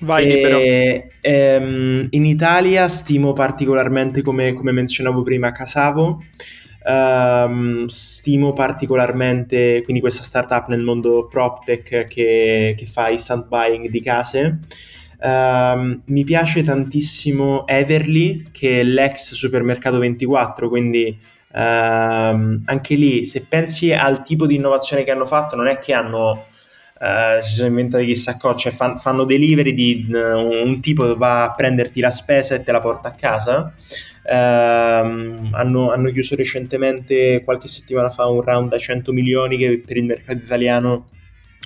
Vai. 0.00 0.26
E, 0.26 1.10
ehm, 1.20 2.06
in 2.10 2.24
Italia 2.24 2.88
stimo 2.88 3.32
particolarmente, 3.32 4.22
come, 4.22 4.52
come 4.52 4.72
menzionavo 4.72 5.22
prima, 5.22 5.52
Casavo. 5.52 6.22
Um, 6.84 7.86
stimo 7.86 8.52
particolarmente 8.52 9.82
quindi 9.84 10.00
questa 10.00 10.24
startup 10.24 10.66
nel 10.66 10.80
mondo 10.82 11.28
PropTech 11.28 12.08
che, 12.08 12.74
che 12.76 12.86
fa 12.86 13.08
instant 13.08 13.46
buying 13.46 13.88
di 13.88 14.00
case. 14.00 14.58
Um, 15.20 16.02
mi 16.06 16.24
piace 16.24 16.64
tantissimo 16.64 17.66
Everly, 17.68 18.46
che 18.50 18.80
è 18.80 18.82
l'ex 18.82 19.34
supermercato 19.34 19.98
24, 19.98 20.68
quindi 20.68 21.16
um, 21.52 22.62
anche 22.64 22.94
lì, 22.96 23.22
se 23.22 23.46
pensi 23.48 23.92
al 23.92 24.22
tipo 24.22 24.46
di 24.46 24.56
innovazione 24.56 25.04
che 25.04 25.12
hanno 25.12 25.26
fatto, 25.26 25.54
non 25.54 25.68
è 25.68 25.78
che 25.78 25.92
hanno 25.92 26.46
Uh, 27.02 27.42
si 27.42 27.54
sono 27.54 27.70
inventati 27.70 28.06
chissà 28.06 28.36
cosa, 28.36 28.54
cioè 28.54 28.70
fan, 28.72 28.96
fanno 28.96 29.24
delivery 29.24 29.74
di 29.74 30.06
uh, 30.08 30.16
un 30.64 30.78
tipo 30.80 31.16
va 31.16 31.42
a 31.42 31.52
prenderti 31.52 31.98
la 31.98 32.12
spesa 32.12 32.54
e 32.54 32.62
te 32.62 32.70
la 32.70 32.78
porta 32.78 33.08
a 33.08 33.14
casa. 33.14 33.74
Uh, 34.22 35.48
hanno, 35.50 35.90
hanno, 35.90 36.12
chiuso 36.12 36.36
recentemente, 36.36 37.42
qualche 37.42 37.66
settimana 37.66 38.10
fa, 38.10 38.28
un 38.28 38.40
round 38.42 38.70
da 38.70 38.78
100 38.78 39.12
milioni 39.12 39.56
che 39.56 39.82
per 39.84 39.96
il 39.96 40.04
mercato 40.04 40.44
italiano 40.44 41.08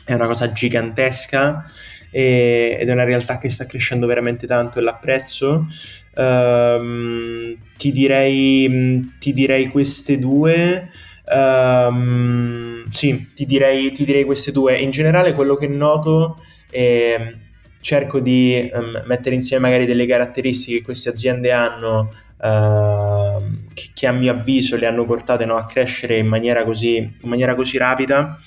è 0.07 0.15
una 0.15 0.27
cosa 0.27 0.51
gigantesca 0.53 1.71
e, 2.11 2.79
ed 2.81 2.89
è 2.89 2.93
una 2.93 3.05
realtà 3.05 3.37
che 3.37 3.51
sta 3.51 3.67
crescendo 3.67 4.07
veramente 4.07 4.47
tanto 4.47 4.79
e 4.79 4.83
l'apprezzo. 4.83 5.67
Ehm, 6.15 7.57
ti, 7.77 7.93
direi, 7.93 9.13
ti 9.19 9.35
direi 9.35 9.69
queste 9.69 10.19
due. 10.19 10.89
Um, 11.29 12.66
sì, 12.91 13.33
ti 13.35 13.47
direi, 13.47 13.93
ti 13.93 14.05
direi, 14.05 14.25
queste 14.25 14.53
due. 14.53 14.79
In 14.79 14.91
generale, 14.91 15.35
quello 15.35 15.57
che 15.57 15.69
noto 15.69 16.41
è 16.71 17.35
cerco 17.81 18.21
di 18.21 18.69
um, 18.73 19.03
mettere 19.07 19.35
insieme 19.35 19.69
magari 19.69 19.87
delle 19.87 20.07
caratteristiche 20.07 20.79
che 20.79 20.85
queste 20.85 21.11
aziende 21.11 21.53
hanno. 21.53 22.13
Uh, 22.37 23.65
che, 23.73 23.89
che, 23.95 24.07
a 24.07 24.13
mio 24.13 24.31
avviso 24.31 24.77
le 24.77 24.87
hanno 24.87 25.07
portate 25.07 25.47
no, 25.47 25.57
a 25.57 25.65
crescere 25.65 26.19
in 26.19 26.27
maniera, 26.27 26.65
così, 26.65 26.97
in 26.97 27.29
maniera 27.29 27.55
così 27.55 27.79
rapida 27.79 28.39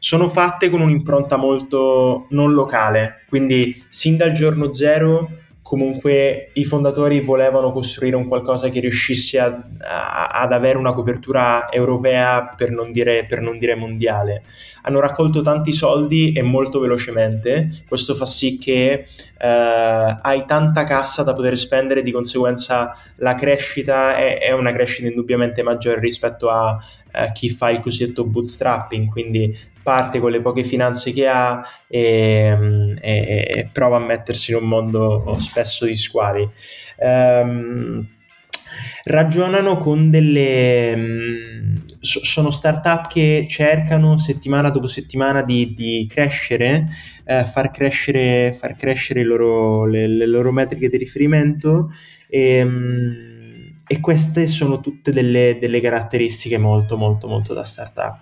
sono 0.00 0.28
fatte 0.28 0.68
con 0.68 0.80
un'impronta 0.80 1.36
molto 1.36 2.26
non 2.30 2.52
locale 2.52 3.24
quindi 3.28 3.84
sin 3.88 4.16
dal 4.16 4.32
giorno 4.32 4.72
zero 4.72 5.30
comunque 5.70 6.50
i 6.54 6.64
fondatori 6.64 7.20
volevano 7.20 7.70
costruire 7.70 8.16
un 8.16 8.26
qualcosa 8.26 8.68
che 8.70 8.80
riuscisse 8.80 9.38
a, 9.38 9.56
a, 9.78 10.26
ad 10.26 10.52
avere 10.52 10.76
una 10.76 10.92
copertura 10.92 11.70
europea 11.70 12.54
per 12.56 12.72
non, 12.72 12.90
dire, 12.90 13.24
per 13.24 13.40
non 13.40 13.56
dire 13.56 13.76
mondiale. 13.76 14.42
Hanno 14.82 14.98
raccolto 14.98 15.42
tanti 15.42 15.70
soldi 15.70 16.32
e 16.32 16.42
molto 16.42 16.80
velocemente, 16.80 17.84
questo 17.86 18.16
fa 18.16 18.26
sì 18.26 18.58
che 18.58 19.06
eh, 19.38 20.18
hai 20.20 20.44
tanta 20.44 20.82
cassa 20.82 21.22
da 21.22 21.34
poter 21.34 21.56
spendere, 21.56 22.02
di 22.02 22.10
conseguenza 22.10 22.92
la 23.18 23.36
crescita 23.36 24.16
è, 24.16 24.40
è 24.40 24.50
una 24.50 24.72
crescita 24.72 25.06
indubbiamente 25.06 25.62
maggiore 25.62 26.00
rispetto 26.00 26.50
a 26.50 26.76
eh, 27.12 27.32
chi 27.32 27.48
fa 27.50 27.70
il 27.70 27.80
cosiddetto 27.80 28.24
bootstrapping, 28.24 29.08
quindi 29.08 29.56
parte 29.82 30.20
con 30.20 30.30
le 30.30 30.40
poche 30.40 30.64
finanze 30.64 31.12
che 31.12 31.26
ha 31.26 31.60
e, 31.86 32.54
mm, 32.56 32.96
e, 33.00 33.46
e 33.48 33.68
prova 33.72 33.96
a 33.96 34.00
mettersi 34.00 34.52
in 34.52 34.58
un 34.58 34.68
mondo 34.68 35.36
spesso 35.38 35.86
di 35.86 35.96
squali. 35.96 36.48
Um, 36.96 38.06
ragionano 39.04 39.78
con 39.78 40.10
delle... 40.10 40.92
Um, 40.94 41.82
sono 42.00 42.50
startup 42.50 43.08
che 43.08 43.46
cercano 43.48 44.16
settimana 44.16 44.70
dopo 44.70 44.86
settimana 44.86 45.42
di, 45.42 45.74
di 45.74 46.06
crescere, 46.08 46.88
eh, 47.24 47.44
far 47.44 47.70
crescere, 47.70 48.56
far 48.58 48.74
crescere 48.74 49.22
loro, 49.22 49.84
le, 49.84 50.06
le, 50.06 50.26
loro 50.26 50.50
metriche 50.50 50.88
di 50.88 50.96
riferimento 50.96 51.92
e, 52.26 52.62
um, 52.62 53.29
e 53.92 53.98
queste 53.98 54.46
sono 54.46 54.78
tutte 54.78 55.10
delle, 55.10 55.58
delle 55.58 55.80
caratteristiche 55.80 56.58
molto 56.58 56.96
molto 56.96 57.26
molto 57.26 57.54
da 57.54 57.64
startup. 57.64 58.20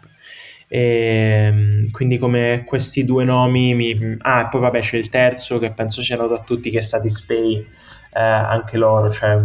E, 0.66 0.80
ehm, 0.80 1.90
quindi 1.90 2.16
come 2.16 2.64
questi 2.66 3.04
due 3.04 3.24
nomi 3.24 3.74
mi... 3.74 4.16
ah 4.20 4.40
e 4.40 4.48
poi 4.48 4.62
vabbè 4.62 4.80
c'è 4.80 4.96
il 4.96 5.10
terzo 5.10 5.58
che 5.58 5.72
penso 5.72 6.00
sia 6.00 6.16
noto 6.16 6.32
a 6.32 6.40
tutti 6.40 6.70
che 6.70 6.78
è 6.78 6.80
Satispay 6.80 7.56
eh, 8.14 8.18
anche 8.18 8.78
loro 8.78 9.10
cioè, 9.10 9.36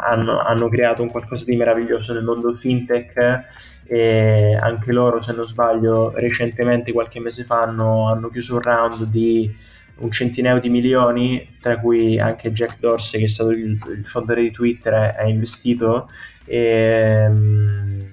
hanno, 0.00 0.40
hanno, 0.40 0.68
creato 0.68 1.02
un 1.02 1.10
qualcosa 1.10 1.44
di 1.44 1.54
meraviglioso 1.54 2.12
nel 2.12 2.24
mondo 2.24 2.52
fintech 2.52 3.44
e 3.84 4.58
anche 4.60 4.90
loro 4.90 5.22
se 5.22 5.32
non 5.32 5.46
sbaglio 5.46 6.10
recentemente 6.16 6.90
qualche 6.90 7.20
mese 7.20 7.44
fa 7.44 7.62
hanno, 7.62 8.08
hanno 8.08 8.30
chiuso 8.30 8.54
un 8.54 8.62
round 8.62 9.04
di 9.04 9.48
un 9.98 10.10
centinaio 10.10 10.60
di 10.60 10.68
milioni, 10.68 11.56
tra 11.60 11.78
cui 11.78 12.18
anche 12.18 12.52
Jack 12.52 12.78
Dorsey, 12.78 13.20
che 13.20 13.26
è 13.26 13.28
stato 13.28 13.50
il, 13.50 13.78
il 13.96 14.04
fondatore 14.04 14.42
di 14.42 14.50
Twitter, 14.50 15.14
ha 15.16 15.24
investito. 15.24 16.08
E, 16.44 17.26
um, 17.26 18.12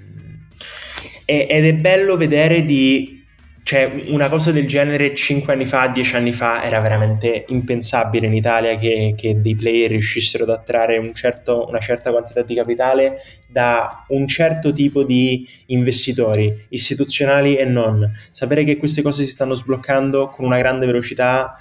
e, 1.25 1.47
ed 1.49 1.65
è 1.65 1.73
bello 1.73 2.17
vedere 2.17 2.63
di 2.63 3.19
cioè 3.63 4.05
una 4.07 4.27
cosa 4.27 4.51
del 4.51 4.67
genere 4.67 5.13
5 5.13 5.53
anni 5.53 5.65
fa, 5.65 5.87
10 5.87 6.15
anni 6.15 6.31
fa 6.31 6.63
era 6.63 6.79
veramente 6.79 7.45
impensabile 7.49 8.25
in 8.25 8.33
Italia 8.33 8.75
che, 8.75 9.13
che 9.15 9.39
dei 9.39 9.55
player 9.55 9.91
riuscissero 9.91 10.43
ad 10.43 10.49
attrarre 10.49 10.97
un 10.97 11.13
certo, 11.13 11.67
una 11.69 11.79
certa 11.79 12.09
quantità 12.11 12.41
di 12.41 12.55
capitale 12.55 13.21
da 13.47 14.05
un 14.09 14.27
certo 14.27 14.73
tipo 14.73 15.03
di 15.03 15.47
investitori, 15.67 16.65
istituzionali 16.69 17.55
e 17.55 17.65
non. 17.65 18.11
Sapere 18.31 18.63
che 18.63 18.77
queste 18.77 19.03
cose 19.03 19.25
si 19.25 19.29
stanno 19.29 19.53
sbloccando 19.53 20.29
con 20.29 20.45
una 20.45 20.57
grande 20.57 20.87
velocità, 20.87 21.55